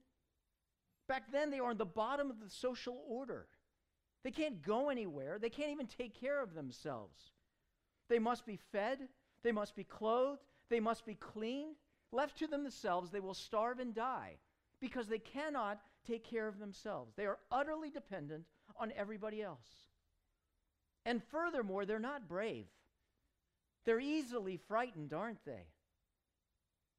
Back 1.07 1.31
then, 1.31 1.51
they 1.51 1.59
are 1.59 1.69
on 1.69 1.77
the 1.77 1.85
bottom 1.85 2.31
of 2.31 2.39
the 2.39 2.49
social 2.49 3.03
order. 3.07 3.47
They 4.23 4.31
can't 4.31 4.63
go 4.63 4.89
anywhere. 4.89 5.37
They 5.39 5.51
can't 5.51 5.69
even 5.69 5.85
take 5.85 6.19
care 6.19 6.41
of 6.41 6.55
themselves. 6.55 7.31
They 8.09 8.17
must 8.17 8.45
be 8.45 8.59
fed. 8.71 9.07
They 9.43 9.51
must 9.51 9.75
be 9.75 9.83
clothed. 9.83 10.41
They 10.69 10.79
must 10.79 11.05
be 11.05 11.13
cleaned. 11.13 11.75
Left 12.11 12.37
to 12.39 12.47
themselves, 12.47 13.11
they 13.11 13.19
will 13.19 13.35
starve 13.35 13.79
and 13.79 13.93
die 13.93 14.37
because 14.79 15.07
they 15.07 15.19
cannot 15.19 15.79
take 16.07 16.23
care 16.23 16.47
of 16.47 16.59
themselves. 16.59 17.13
They 17.15 17.25
are 17.25 17.39
utterly 17.51 17.89
dependent 17.89 18.45
on 18.79 18.91
everybody 18.95 19.41
else. 19.41 19.67
And 21.05 21.21
furthermore, 21.31 21.85
they're 21.85 21.99
not 21.99 22.27
brave. 22.27 22.65
They're 23.85 23.99
easily 23.99 24.57
frightened, 24.57 25.13
aren't 25.13 25.43
they? 25.45 25.67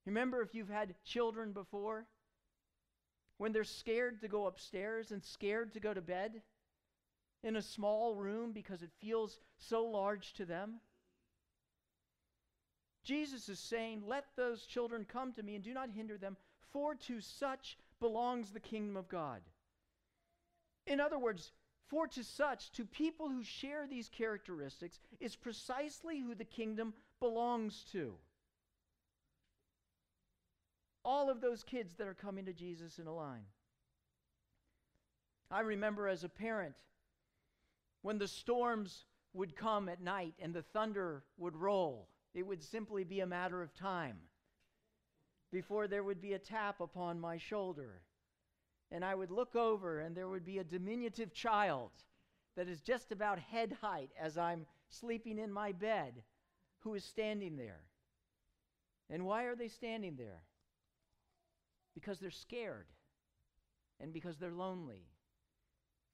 Remember 0.05 0.40
if 0.40 0.55
you've 0.55 0.68
had 0.68 0.94
children 1.05 1.53
before? 1.53 2.07
When 3.38 3.53
they're 3.53 3.64
scared 3.64 4.20
to 4.20 4.29
go 4.29 4.46
upstairs 4.46 5.11
and 5.11 5.22
scared 5.22 5.75
to 5.75 5.81
go 5.81 5.92
to 5.92 6.01
bed 6.01 6.42
in 7.42 7.57
a 7.57 7.62
small 7.62 8.14
room 8.14 8.53
because 8.53 8.83
it 8.83 8.90
feels 9.01 9.38
so 9.59 9.85
large 9.85 10.33
to 10.35 10.46
them? 10.46 10.81
Jesus 13.05 13.49
is 13.49 13.59
saying, 13.59 14.03
Let 14.07 14.25
those 14.37 14.64
children 14.64 15.05
come 15.05 15.33
to 15.35 15.42
me 15.42 15.55
and 15.55 15.64
do 15.64 15.75
not 15.75 15.90
hinder 15.90 16.16
them, 16.16 16.37
for 16.72 16.94
to 16.94 17.20
such 17.20 17.77
belongs 18.01 18.51
the 18.51 18.61
kingdom 18.61 18.96
of 18.96 19.09
God. 19.09 19.42
In 20.87 21.01
other 21.01 21.18
words, 21.18 21.53
for 21.88 22.07
to 22.09 22.25
such, 22.25 22.72
to 22.72 22.85
people 22.85 23.29
who 23.29 23.42
share 23.42 23.87
these 23.87 24.09
characteristics, 24.09 24.99
is 25.20 25.37
precisely 25.37 26.20
who 26.20 26.35
the 26.35 26.44
kingdom 26.44 26.94
belongs 27.20 27.85
to. 27.92 28.14
All 31.05 31.31
of 31.31 31.40
those 31.40 31.62
kids 31.62 31.94
that 31.94 32.09
are 32.09 32.14
coming 32.14 32.46
to 32.46 32.53
Jesus 32.53 32.99
in 32.99 33.07
a 33.07 33.14
line. 33.14 33.44
I 35.51 35.61
remember 35.61 36.09
as 36.09 36.25
a 36.25 36.29
parent 36.29 36.75
when 38.03 38.18
the 38.18 38.29
storms 38.29 39.05
would 39.33 39.55
come 39.55 39.88
at 39.88 40.01
night 40.01 40.35
and 40.40 40.53
the 40.53 40.62
thunder 40.62 41.22
would 41.38 41.57
roll, 41.57 42.09
it 42.35 42.44
would 42.44 42.62
simply 42.62 43.05
be 43.05 43.20
a 43.20 43.27
matter 43.27 43.62
of 43.62 43.75
time 43.75 44.16
before 45.53 45.87
there 45.87 46.03
would 46.03 46.20
be 46.20 46.33
a 46.33 46.38
tap 46.38 46.81
upon 46.81 47.20
my 47.20 47.38
shoulder. 47.38 48.03
And 48.90 49.05
I 49.05 49.14
would 49.14 49.31
look 49.31 49.57
over, 49.57 50.01
and 50.01 50.16
there 50.16 50.29
would 50.29 50.44
be 50.44 50.59
a 50.59 50.64
diminutive 50.64 51.33
child 51.33 51.90
that 52.57 52.68
is 52.68 52.81
just 52.81 53.12
about 53.12 53.38
head 53.38 53.77
height 53.81 54.11
as 54.18 54.38
I'm 54.38 54.66
sleeping 54.88 55.38
in 55.38 55.53
my 55.53 55.72
bed 55.72 56.22
who 56.81 56.94
is 56.94 57.05
standing 57.05 57.57
there. 57.57 57.81
And 59.11 59.25
why 59.27 59.44
are 59.44 59.57
they 59.57 59.68
standing 59.68 60.16
there? 60.16 60.42
Because 61.94 62.18
they're 62.18 62.31
scared, 62.31 62.87
and 64.01 64.12
because 64.12 64.37
they're 64.38 64.53
lonely, 64.53 65.09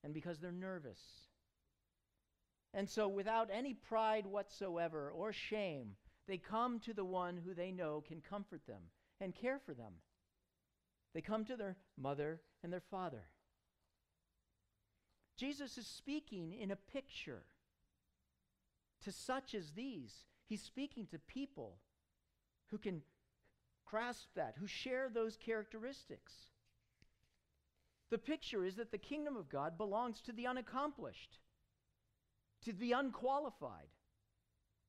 and 0.04 0.14
because 0.14 0.38
they're 0.38 0.52
nervous. 0.52 1.00
And 2.74 2.88
so, 2.88 3.08
without 3.08 3.50
any 3.52 3.74
pride 3.74 4.26
whatsoever 4.26 5.10
or 5.10 5.32
shame, 5.32 5.96
they 6.26 6.38
come 6.38 6.80
to 6.80 6.94
the 6.94 7.04
one 7.04 7.36
who 7.36 7.54
they 7.54 7.70
know 7.70 8.02
can 8.06 8.20
comfort 8.20 8.62
them 8.66 8.82
and 9.20 9.34
care 9.34 9.58
for 9.58 9.74
them. 9.74 9.92
They 11.14 11.20
come 11.20 11.44
to 11.46 11.56
their 11.56 11.76
mother 11.98 12.40
and 12.62 12.72
their 12.72 12.80
father. 12.80 13.24
Jesus 15.36 15.78
is 15.78 15.86
speaking 15.86 16.52
in 16.52 16.70
a 16.70 16.76
picture 16.76 17.42
to 19.04 19.10
such 19.10 19.54
as 19.54 19.72
these. 19.72 20.12
He's 20.46 20.62
speaking 20.62 21.06
to 21.06 21.18
people 21.18 21.78
who 22.70 22.78
can 22.78 23.02
grasp 23.86 24.28
that, 24.36 24.54
who 24.58 24.66
share 24.66 25.08
those 25.08 25.36
characteristics. 25.36 26.32
The 28.10 28.18
picture 28.18 28.64
is 28.64 28.76
that 28.76 28.90
the 28.90 28.98
kingdom 28.98 29.36
of 29.36 29.48
God 29.48 29.76
belongs 29.76 30.20
to 30.22 30.32
the 30.32 30.46
unaccomplished, 30.46 31.38
to 32.64 32.72
the 32.72 32.92
unqualified, 32.92 33.88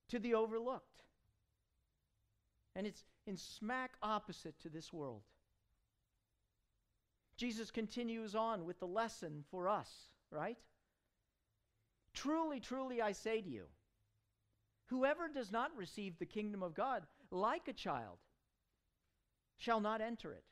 to 0.09 0.19
the 0.19 0.33
overlooked. 0.33 1.03
And 2.75 2.85
it's 2.85 3.03
in 3.25 3.37
smack 3.37 3.91
opposite 4.01 4.59
to 4.61 4.69
this 4.69 4.91
world. 4.91 5.23
Jesus 7.43 7.71
continues 7.71 8.35
on 8.35 8.63
with 8.63 8.79
the 8.79 8.87
lesson 8.87 9.43
for 9.51 9.67
us, 9.67 9.89
right? 10.31 10.57
Truly, 12.13 12.61
truly, 12.61 13.01
I 13.01 13.11
say 13.11 13.41
to 13.41 13.49
you, 13.49 13.65
whoever 14.85 15.27
does 15.27 15.51
not 15.51 15.75
receive 15.75 16.17
the 16.17 16.25
kingdom 16.25 16.63
of 16.63 16.73
God 16.73 17.03
like 17.31 17.67
a 17.67 17.73
child 17.73 18.19
shall 19.57 19.81
not 19.81 19.99
enter 19.99 20.31
it. 20.31 20.45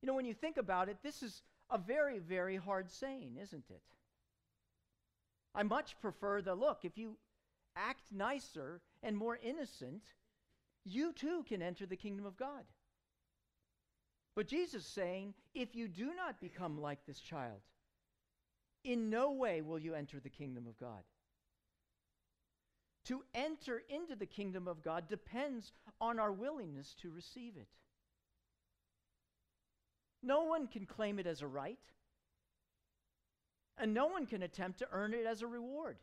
You 0.00 0.06
know, 0.06 0.14
when 0.14 0.24
you 0.24 0.32
think 0.32 0.56
about 0.56 0.88
it, 0.88 0.96
this 1.02 1.22
is 1.22 1.42
a 1.68 1.76
very, 1.76 2.18
very 2.18 2.56
hard 2.56 2.90
saying, 2.90 3.36
isn't 3.38 3.68
it? 3.68 3.82
I 5.54 5.62
much 5.62 6.00
prefer 6.00 6.40
the 6.40 6.54
look, 6.54 6.86
if 6.86 6.96
you 6.96 7.18
act 7.76 8.04
nicer 8.10 8.80
and 9.02 9.14
more 9.14 9.38
innocent, 9.42 10.04
you 10.86 11.12
too 11.12 11.44
can 11.46 11.60
enter 11.60 11.84
the 11.84 11.96
kingdom 11.96 12.24
of 12.24 12.38
God. 12.38 12.64
But 14.36 14.46
Jesus 14.46 14.82
is 14.82 14.88
saying, 14.88 15.32
if 15.54 15.74
you 15.74 15.88
do 15.88 16.12
not 16.14 16.40
become 16.40 16.80
like 16.80 16.98
this 17.06 17.18
child, 17.18 17.60
in 18.84 19.08
no 19.08 19.32
way 19.32 19.62
will 19.62 19.78
you 19.78 19.94
enter 19.94 20.20
the 20.20 20.28
kingdom 20.28 20.66
of 20.68 20.78
God. 20.78 21.02
To 23.06 23.22
enter 23.34 23.82
into 23.88 24.14
the 24.14 24.26
kingdom 24.26 24.68
of 24.68 24.82
God 24.82 25.08
depends 25.08 25.72
on 26.00 26.18
our 26.18 26.30
willingness 26.30 26.94
to 27.00 27.10
receive 27.10 27.56
it. 27.56 27.68
No 30.22 30.42
one 30.42 30.66
can 30.66 30.84
claim 30.84 31.18
it 31.18 31.26
as 31.26 31.40
a 31.40 31.46
right, 31.46 31.78
and 33.78 33.94
no 33.94 34.06
one 34.06 34.26
can 34.26 34.42
attempt 34.42 34.80
to 34.80 34.88
earn 34.92 35.14
it 35.14 35.24
as 35.24 35.40
a 35.40 35.46
reward. 35.46 35.96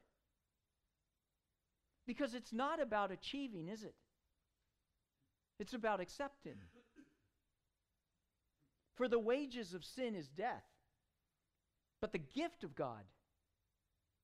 Because 2.08 2.34
it's 2.34 2.54
not 2.54 2.82
about 2.82 3.12
achieving, 3.12 3.68
is 3.68 3.84
it? 3.84 3.96
It's 5.60 5.74
about 5.74 6.00
accepting. 6.00 6.56
For 8.96 9.08
the 9.08 9.20
wages 9.20 9.74
of 9.74 9.84
sin 9.84 10.16
is 10.16 10.28
death, 10.28 10.64
but 12.02 12.12
the 12.12 12.20
gift 12.20 12.64
of 12.64 12.76
God 12.76 13.04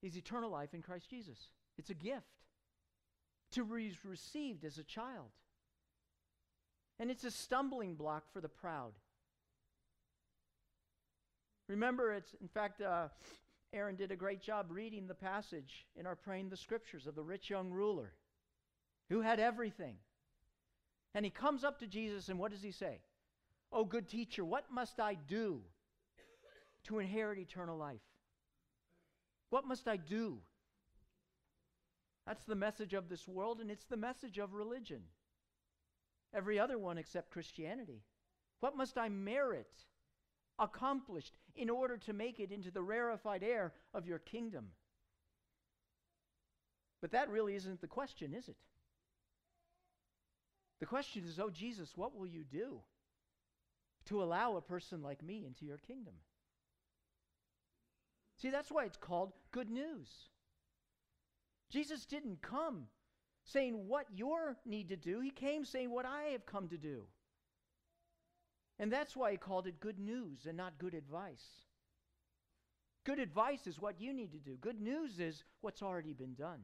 is 0.01 0.15
eternal 0.15 0.51
life 0.51 0.73
in 0.73 0.81
Christ 0.81 1.09
Jesus. 1.09 1.49
It's 1.77 1.89
a 1.89 1.95
gift 1.95 2.25
to 3.51 3.65
be 3.65 3.91
received 4.03 4.63
as 4.63 4.77
a 4.77 4.83
child. 4.83 5.31
And 6.99 7.09
it's 7.09 7.23
a 7.23 7.31
stumbling 7.31 7.95
block 7.95 8.25
for 8.31 8.41
the 8.41 8.49
proud. 8.49 8.91
Remember, 11.67 12.11
it's, 12.11 12.35
in 12.41 12.47
fact, 12.47 12.81
uh, 12.81 13.07
Aaron 13.73 13.95
did 13.95 14.11
a 14.11 14.15
great 14.15 14.41
job 14.41 14.67
reading 14.69 15.07
the 15.07 15.13
passage 15.13 15.85
in 15.95 16.05
our 16.05 16.15
Praying 16.15 16.49
the 16.49 16.57
Scriptures 16.57 17.07
of 17.07 17.15
the 17.15 17.23
rich 17.23 17.49
young 17.49 17.71
ruler 17.71 18.13
who 19.09 19.21
had 19.21 19.39
everything. 19.39 19.95
And 21.15 21.25
he 21.25 21.31
comes 21.31 21.63
up 21.63 21.79
to 21.79 21.87
Jesus, 21.87 22.29
and 22.29 22.37
what 22.37 22.51
does 22.51 22.61
he 22.61 22.71
say? 22.71 22.99
Oh, 23.71 23.85
good 23.85 24.07
teacher, 24.07 24.43
what 24.43 24.65
must 24.71 24.99
I 24.99 25.15
do 25.15 25.61
to 26.85 26.99
inherit 26.99 27.37
eternal 27.37 27.77
life? 27.77 28.01
What 29.49 29.67
must 29.67 29.87
I 29.87 29.97
do? 29.97 30.39
That's 32.25 32.43
the 32.45 32.55
message 32.55 32.93
of 32.93 33.09
this 33.09 33.27
world, 33.27 33.59
and 33.59 33.71
it's 33.71 33.85
the 33.85 33.97
message 33.97 34.37
of 34.37 34.53
religion. 34.53 35.01
Every 36.33 36.59
other 36.59 36.77
one 36.77 36.97
except 36.97 37.31
Christianity. 37.31 38.03
What 38.59 38.77
must 38.77 38.97
I 38.97 39.09
merit, 39.09 39.71
accomplished, 40.59 41.33
in 41.55 41.69
order 41.69 41.97
to 41.97 42.13
make 42.13 42.39
it 42.39 42.51
into 42.51 42.71
the 42.71 42.83
rarefied 42.83 43.43
air 43.43 43.73
of 43.93 44.05
your 44.05 44.19
kingdom? 44.19 44.67
But 47.01 47.11
that 47.11 47.29
really 47.29 47.55
isn't 47.55 47.81
the 47.81 47.87
question, 47.87 48.33
is 48.33 48.47
it? 48.47 48.57
The 50.79 50.85
question 50.85 51.23
is, 51.25 51.39
oh, 51.39 51.49
Jesus, 51.49 51.93
what 51.95 52.15
will 52.15 52.27
you 52.27 52.43
do? 52.43 52.79
To 54.09 54.21
allow 54.21 54.57
a 54.57 54.61
person 54.61 55.01
like 55.01 55.23
me 55.23 55.45
into 55.45 55.65
your 55.65 55.77
kingdom. 55.77 56.13
See, 58.41 58.49
that's 58.49 58.71
why 58.71 58.85
it's 58.85 58.97
called 58.97 59.33
good 59.51 59.69
news. 59.69 60.09
Jesus 61.69 62.05
didn't 62.05 62.41
come 62.41 62.87
saying 63.43 63.87
what 63.87 64.05
you 64.13 64.35
need 64.65 64.89
to 64.89 64.95
do, 64.95 65.21
he 65.21 65.29
came 65.29 65.65
saying 65.65 65.91
what 65.91 66.05
I 66.05 66.23
have 66.31 66.45
come 66.45 66.67
to 66.69 66.77
do. 66.77 67.03
And 68.79 68.91
that's 68.91 69.15
why 69.15 69.31
he 69.31 69.37
called 69.37 69.67
it 69.67 69.79
good 69.79 69.99
news 69.99 70.45
and 70.47 70.57
not 70.57 70.77
good 70.77 70.93
advice. 70.93 71.43
Good 73.05 73.19
advice 73.19 73.67
is 73.67 73.79
what 73.79 73.99
you 73.99 74.13
need 74.13 74.31
to 74.31 74.37
do, 74.37 74.55
good 74.55 74.81
news 74.81 75.19
is 75.19 75.43
what's 75.61 75.81
already 75.81 76.13
been 76.13 76.33
done. 76.33 76.61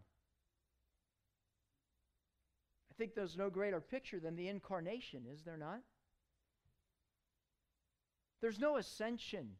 I 2.91 2.93
think 2.97 3.13
there's 3.13 3.37
no 3.37 3.49
greater 3.49 3.81
picture 3.81 4.19
than 4.19 4.35
the 4.35 4.47
incarnation, 4.47 5.23
is 5.31 5.43
there 5.43 5.57
not? 5.57 5.81
There's 8.45 8.59
no 8.59 8.77
ascension 8.77 9.53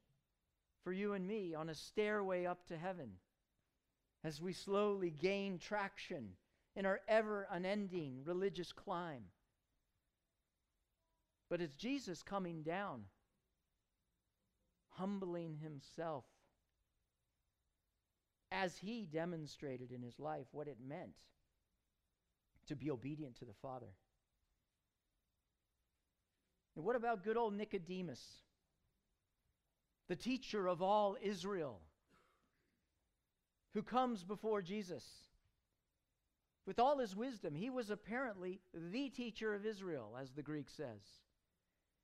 for 0.83 0.93
you 0.93 1.13
and 1.13 1.27
me 1.27 1.55
on 1.55 1.69
a 1.69 1.73
stairway 1.73 2.45
up 2.45 2.67
to 2.67 2.77
heaven 2.77 3.13
as 4.23 4.39
we 4.39 4.53
slowly 4.53 5.09
gain 5.09 5.57
traction 5.57 6.33
in 6.75 6.85
our 6.85 6.99
ever 7.07 7.47
unending 7.49 8.19
religious 8.25 8.71
climb. 8.71 9.23
But 11.49 11.61
it's 11.61 11.73
Jesus 11.73 12.21
coming 12.21 12.61
down, 12.61 13.05
humbling 14.89 15.57
himself 15.63 16.25
as 18.51 18.77
he 18.77 19.07
demonstrated 19.11 19.91
in 19.91 20.03
his 20.03 20.19
life 20.19 20.45
what 20.51 20.67
it 20.67 20.77
meant 20.87 21.17
to 22.67 22.75
be 22.75 22.91
obedient 22.91 23.39
to 23.39 23.45
the 23.45 23.55
Father. 23.63 23.95
And 26.75 26.85
what 26.85 26.95
about 26.95 27.23
good 27.23 27.35
old 27.35 27.55
Nicodemus? 27.55 28.44
The 30.07 30.15
teacher 30.15 30.67
of 30.67 30.81
all 30.81 31.17
Israel, 31.21 31.79
who 33.73 33.81
comes 33.81 34.23
before 34.23 34.61
Jesus. 34.61 35.03
With 36.65 36.79
all 36.79 36.97
his 36.97 37.15
wisdom, 37.15 37.53
he 37.53 37.69
was 37.69 37.89
apparently 37.89 38.59
the 38.73 39.09
teacher 39.09 39.53
of 39.53 39.65
Israel, 39.65 40.17
as 40.19 40.31
the 40.31 40.41
Greek 40.41 40.69
says. 40.69 41.01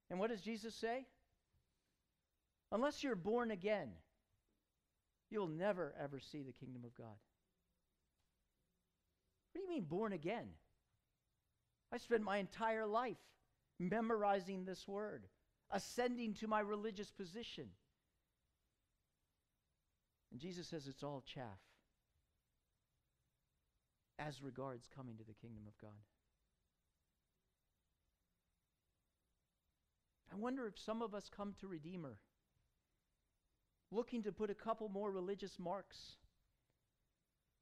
And 0.10 0.20
what 0.20 0.30
does 0.30 0.42
Jesus 0.42 0.76
say? 0.76 1.06
Unless 2.72 3.04
you're 3.04 3.16
born 3.16 3.52
again, 3.52 3.90
you'll 5.30 5.48
never, 5.48 5.94
ever 6.00 6.20
see 6.20 6.42
the 6.42 6.52
kingdom 6.52 6.84
of 6.86 6.96
God. 6.96 7.18
What 9.52 9.60
do 9.60 9.62
you 9.62 9.70
mean, 9.70 9.84
born 9.84 10.14
again? 10.14 10.48
I 11.92 11.98
spent 11.98 12.24
my 12.24 12.38
entire 12.38 12.86
life 12.86 13.18
memorizing 13.80 14.64
this 14.64 14.88
word, 14.88 15.26
ascending 15.72 16.36
to 16.36 16.48
my 16.48 16.60
religious 16.60 17.12
position. 17.12 17.68
And 20.32 20.40
Jesus 20.40 20.68
says 20.68 20.88
it's 20.88 21.04
all 21.04 21.24
chaff 21.26 21.60
as 24.18 24.42
regards 24.42 24.88
coming 24.96 25.18
to 25.18 25.24
the 25.24 25.34
kingdom 25.34 25.64
of 25.68 25.78
God. 25.82 26.00
I 30.32 30.36
wonder 30.38 30.66
if 30.68 30.80
some 30.80 31.02
of 31.02 31.14
us 31.14 31.30
come 31.36 31.54
to 31.60 31.68
Redeemer 31.68 32.18
looking 33.92 34.24
to 34.24 34.32
put 34.32 34.50
a 34.50 34.56
couple 34.56 34.88
more 34.88 35.12
religious 35.12 35.60
marks 35.60 35.98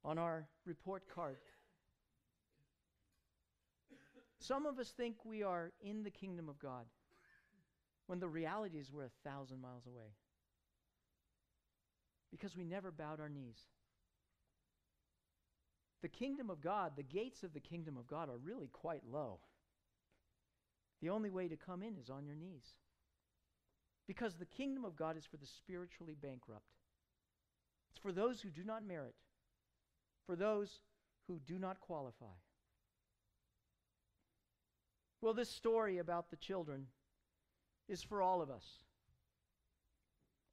on 0.04 0.18
our 0.18 0.46
report 0.64 1.02
card. 1.12 1.38
Some 4.38 4.64
of 4.64 4.78
us 4.78 4.92
think 4.96 5.16
we 5.24 5.42
are 5.42 5.72
in 5.82 6.04
the 6.04 6.10
kingdom 6.10 6.48
of 6.48 6.58
God 6.60 6.86
when 8.06 8.20
the 8.20 8.28
reality 8.28 8.78
is 8.78 8.92
we're 8.92 9.04
a 9.04 9.28
thousand 9.28 9.60
miles 9.60 9.86
away 9.86 10.14
because 12.30 12.56
we 12.56 12.64
never 12.64 12.90
bowed 12.90 13.20
our 13.20 13.28
knees. 13.28 13.58
The 16.02 16.08
kingdom 16.08 16.48
of 16.48 16.60
God, 16.60 16.92
the 16.96 17.02
gates 17.02 17.42
of 17.42 17.52
the 17.52 17.60
kingdom 17.60 17.96
of 17.96 18.06
God 18.06 18.28
are 18.28 18.38
really 18.38 18.68
quite 18.68 19.02
low. 19.10 19.40
The 21.02 21.10
only 21.10 21.30
way 21.30 21.48
to 21.48 21.56
come 21.56 21.82
in 21.82 21.96
is 21.96 22.10
on 22.10 22.24
your 22.24 22.36
knees. 22.36 22.64
Because 24.06 24.34
the 24.34 24.46
kingdom 24.46 24.84
of 24.84 24.96
God 24.96 25.16
is 25.16 25.26
for 25.26 25.36
the 25.36 25.46
spiritually 25.46 26.16
bankrupt. 26.20 26.64
It's 27.90 28.00
for 28.00 28.12
those 28.12 28.40
who 28.40 28.50
do 28.50 28.64
not 28.64 28.86
merit, 28.86 29.14
for 30.26 30.36
those 30.36 30.80
who 31.26 31.38
do 31.46 31.58
not 31.58 31.80
qualify. 31.80 32.26
Well, 35.20 35.34
this 35.34 35.50
story 35.50 35.98
about 35.98 36.30
the 36.30 36.36
children 36.36 36.86
is 37.88 38.02
for 38.02 38.22
all 38.22 38.40
of 38.40 38.50
us. 38.50 38.64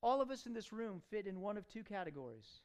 All 0.02 0.22
of 0.22 0.30
us 0.30 0.46
in 0.46 0.54
this 0.54 0.72
room 0.72 1.02
fit 1.10 1.28
in 1.28 1.42
one 1.42 1.58
of 1.58 1.68
two 1.68 1.84
categories. 1.84 2.62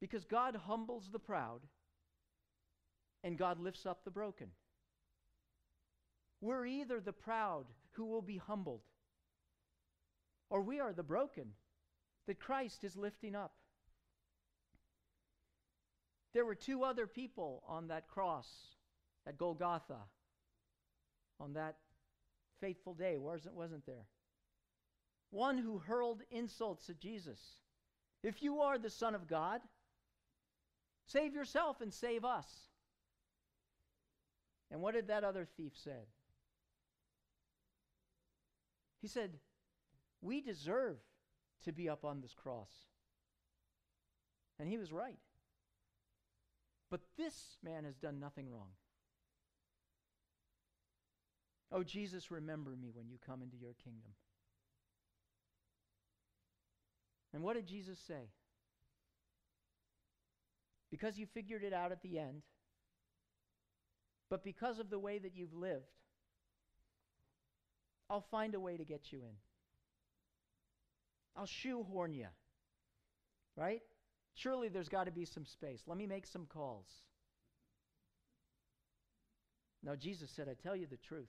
Because 0.00 0.24
God 0.24 0.56
humbles 0.66 1.08
the 1.10 1.18
proud 1.18 1.60
and 3.24 3.38
God 3.38 3.58
lifts 3.58 3.86
up 3.86 4.04
the 4.04 4.10
broken. 4.10 4.48
We're 6.40 6.66
either 6.66 7.00
the 7.00 7.12
proud 7.12 7.64
who 7.92 8.04
will 8.04 8.22
be 8.22 8.36
humbled, 8.36 8.82
or 10.50 10.60
we 10.60 10.80
are 10.80 10.92
the 10.92 11.02
broken 11.02 11.46
that 12.26 12.38
Christ 12.38 12.84
is 12.84 12.96
lifting 12.96 13.34
up. 13.34 13.54
There 16.34 16.44
were 16.44 16.54
two 16.54 16.84
other 16.84 17.06
people 17.06 17.62
on 17.66 17.88
that 17.88 18.06
cross 18.06 18.46
at 19.26 19.38
Golgotha 19.38 20.00
on 21.40 21.54
that 21.54 21.76
fateful 22.60 22.94
day, 22.94 23.16
wasn't, 23.18 23.54
wasn't 23.54 23.86
there? 23.86 24.06
One 25.30 25.58
who 25.58 25.78
hurled 25.78 26.22
insults 26.30 26.88
at 26.88 27.00
Jesus. 27.00 27.40
If 28.22 28.42
you 28.42 28.60
are 28.60 28.78
the 28.78 28.90
Son 28.90 29.14
of 29.14 29.28
God, 29.28 29.60
save 31.06 31.34
yourself 31.34 31.80
and 31.80 31.92
save 31.92 32.24
us. 32.24 32.46
And 34.70 34.80
what 34.80 34.94
did 34.94 35.08
that 35.08 35.24
other 35.24 35.46
thief 35.56 35.72
say? 35.76 36.08
He 39.00 39.08
said, 39.08 39.38
We 40.20 40.40
deserve 40.40 40.96
to 41.64 41.72
be 41.72 41.88
up 41.88 42.04
on 42.04 42.20
this 42.20 42.34
cross. 42.34 42.70
And 44.58 44.68
he 44.68 44.78
was 44.78 44.92
right. 44.92 45.18
But 46.90 47.00
this 47.16 47.58
man 47.62 47.84
has 47.84 47.96
done 47.96 48.18
nothing 48.18 48.48
wrong. 48.50 48.70
Oh, 51.72 51.82
Jesus, 51.82 52.30
remember 52.30 52.70
me 52.70 52.90
when 52.92 53.08
you 53.08 53.18
come 53.24 53.42
into 53.42 53.56
your 53.56 53.74
kingdom. 53.74 54.12
And 57.36 57.44
what 57.44 57.54
did 57.54 57.66
Jesus 57.66 57.98
say? 58.08 58.30
Because 60.90 61.18
you 61.18 61.26
figured 61.34 61.62
it 61.62 61.74
out 61.74 61.92
at 61.92 62.00
the 62.00 62.18
end, 62.18 62.40
but 64.30 64.42
because 64.42 64.78
of 64.78 64.88
the 64.88 64.98
way 64.98 65.18
that 65.18 65.36
you've 65.36 65.52
lived, 65.52 65.84
I'll 68.08 68.24
find 68.30 68.54
a 68.54 68.60
way 68.60 68.78
to 68.78 68.86
get 68.86 69.12
you 69.12 69.18
in. 69.18 69.36
I'll 71.36 71.44
shoehorn 71.44 72.14
you. 72.14 72.28
Right? 73.54 73.82
Surely 74.34 74.70
there's 74.70 74.88
got 74.88 75.04
to 75.04 75.12
be 75.12 75.26
some 75.26 75.44
space. 75.44 75.82
Let 75.86 75.98
me 75.98 76.06
make 76.06 76.26
some 76.26 76.46
calls. 76.46 76.88
Now, 79.82 79.94
Jesus 79.94 80.30
said, 80.34 80.48
I 80.48 80.54
tell 80.54 80.74
you 80.74 80.86
the 80.86 80.96
truth. 80.96 81.28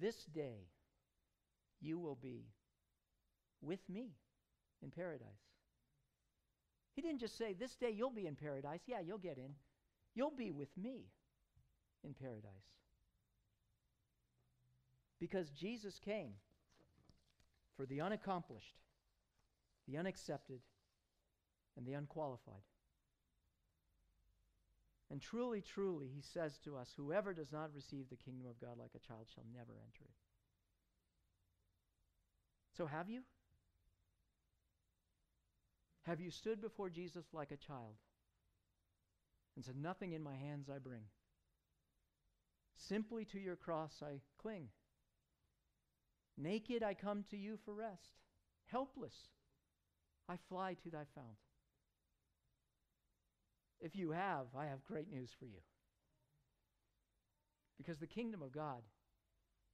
This 0.00 0.14
day 0.32 0.68
you 1.80 1.98
will 1.98 2.18
be 2.22 2.44
with 3.60 3.80
me 3.88 4.14
in 4.82 4.90
paradise. 4.90 5.26
He 6.94 7.02
didn't 7.02 7.20
just 7.20 7.36
say, 7.36 7.52
This 7.52 7.76
day 7.76 7.90
you'll 7.90 8.10
be 8.10 8.26
in 8.26 8.36
paradise. 8.36 8.80
Yeah, 8.86 9.00
you'll 9.00 9.18
get 9.18 9.36
in. 9.36 9.54
You'll 10.14 10.30
be 10.30 10.50
with 10.50 10.76
me 10.76 11.04
in 12.02 12.14
paradise. 12.14 12.50
Because 15.20 15.50
Jesus 15.50 15.98
came 15.98 16.32
for 17.76 17.86
the 17.86 18.00
unaccomplished, 18.00 18.76
the 19.86 19.98
unaccepted, 19.98 20.60
and 21.76 21.86
the 21.86 21.92
unqualified. 21.92 22.64
And 25.10 25.20
truly, 25.20 25.60
truly, 25.62 26.08
he 26.14 26.22
says 26.22 26.58
to 26.64 26.76
us, 26.76 26.92
Whoever 26.96 27.32
does 27.32 27.52
not 27.52 27.74
receive 27.74 28.08
the 28.08 28.16
kingdom 28.16 28.46
of 28.48 28.60
God 28.60 28.78
like 28.78 28.90
a 28.96 29.06
child 29.06 29.26
shall 29.32 29.44
never 29.52 29.72
enter 29.72 30.04
it. 30.04 30.16
So, 32.76 32.86
have 32.86 33.08
you? 33.08 33.22
Have 36.06 36.20
you 36.20 36.30
stood 36.30 36.60
before 36.60 36.88
Jesus 36.88 37.24
like 37.32 37.50
a 37.50 37.56
child 37.56 37.96
and 39.56 39.64
said, 39.64 39.76
Nothing 39.76 40.12
in 40.12 40.22
my 40.22 40.36
hands 40.36 40.68
I 40.72 40.78
bring? 40.78 41.02
Simply 42.76 43.24
to 43.26 43.40
your 43.40 43.56
cross 43.56 44.02
I 44.02 44.20
cling. 44.40 44.68
Naked 46.38 46.84
I 46.84 46.94
come 46.94 47.24
to 47.30 47.36
you 47.36 47.58
for 47.64 47.74
rest. 47.74 48.20
Helpless 48.66 49.16
I 50.28 50.36
fly 50.48 50.76
to 50.84 50.90
thy 50.90 51.04
fount. 51.14 51.38
If 53.80 53.96
you 53.96 54.12
have, 54.12 54.46
I 54.56 54.66
have 54.66 54.84
great 54.84 55.10
news 55.10 55.30
for 55.36 55.46
you. 55.46 55.60
Because 57.78 57.98
the 57.98 58.06
kingdom 58.06 58.42
of 58.42 58.52
God 58.52 58.82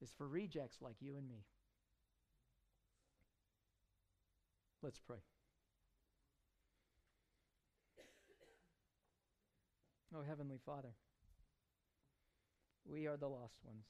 is 0.01 0.13
for 0.17 0.27
rejects 0.27 0.79
like 0.81 0.97
you 1.01 1.17
and 1.17 1.29
me. 1.29 1.45
Let's 4.83 4.99
pray. 4.99 5.19
Oh, 10.15 10.23
Heavenly 10.29 10.59
Father, 10.67 10.93
we 12.85 13.07
are 13.07 13.17
the 13.17 13.29
lost 13.29 13.61
ones. 13.65 13.87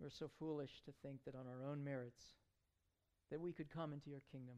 We're 0.00 0.10
so 0.10 0.28
foolish 0.36 0.82
to 0.86 0.92
think 1.00 1.20
that 1.24 1.36
on 1.36 1.46
our 1.46 1.64
own 1.70 1.84
merits 1.84 2.22
that 3.30 3.40
we 3.40 3.52
could 3.52 3.70
come 3.70 3.92
into 3.92 4.10
your 4.10 4.22
kingdom. 4.32 4.56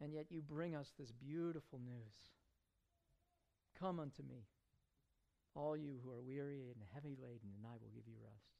And 0.00 0.14
yet 0.14 0.26
you 0.30 0.40
bring 0.40 0.74
us 0.74 0.92
this 0.98 1.12
beautiful 1.12 1.78
news. 1.78 2.32
Come 3.78 4.00
unto 4.00 4.22
me, 4.22 4.46
all 5.54 5.76
you 5.76 6.00
who 6.02 6.10
are 6.10 6.22
weary 6.22 6.72
and 6.74 6.82
heavy 6.94 7.16
laden, 7.20 7.52
and 7.54 7.66
I 7.66 7.76
will 7.76 7.90
give 7.94 8.06
you 8.06 8.16
rest. 8.22 8.56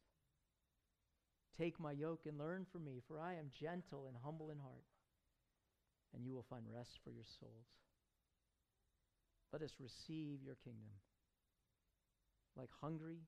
Take 1.56 1.80
my 1.80 1.92
yoke 1.92 2.26
and 2.26 2.38
learn 2.38 2.66
from 2.70 2.84
me, 2.84 3.00
for 3.08 3.18
I 3.18 3.34
am 3.34 3.52
gentle 3.58 4.06
and 4.06 4.16
humble 4.22 4.50
in 4.50 4.58
heart, 4.58 4.84
and 6.14 6.26
you 6.26 6.34
will 6.34 6.44
find 6.50 6.64
rest 6.70 6.98
for 7.02 7.10
your 7.10 7.24
souls. 7.40 7.89
Let 9.52 9.62
us 9.62 9.72
receive 9.80 10.42
your 10.44 10.56
kingdom 10.64 10.92
like 12.56 12.70
hungry, 12.80 13.18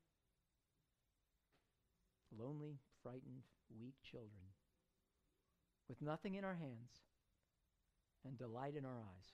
lonely, 2.36 2.78
frightened, 3.02 3.42
weak 3.80 3.94
children 4.02 4.52
with 5.88 6.00
nothing 6.00 6.34
in 6.34 6.44
our 6.44 6.54
hands 6.54 7.00
and 8.24 8.38
delight 8.38 8.74
in 8.76 8.84
our 8.84 8.98
eyes. 8.98 9.26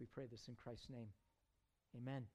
We 0.00 0.06
pray 0.06 0.26
this 0.30 0.48
in 0.48 0.54
Christ's 0.54 0.90
name. 0.90 1.08
Amen. 1.96 2.28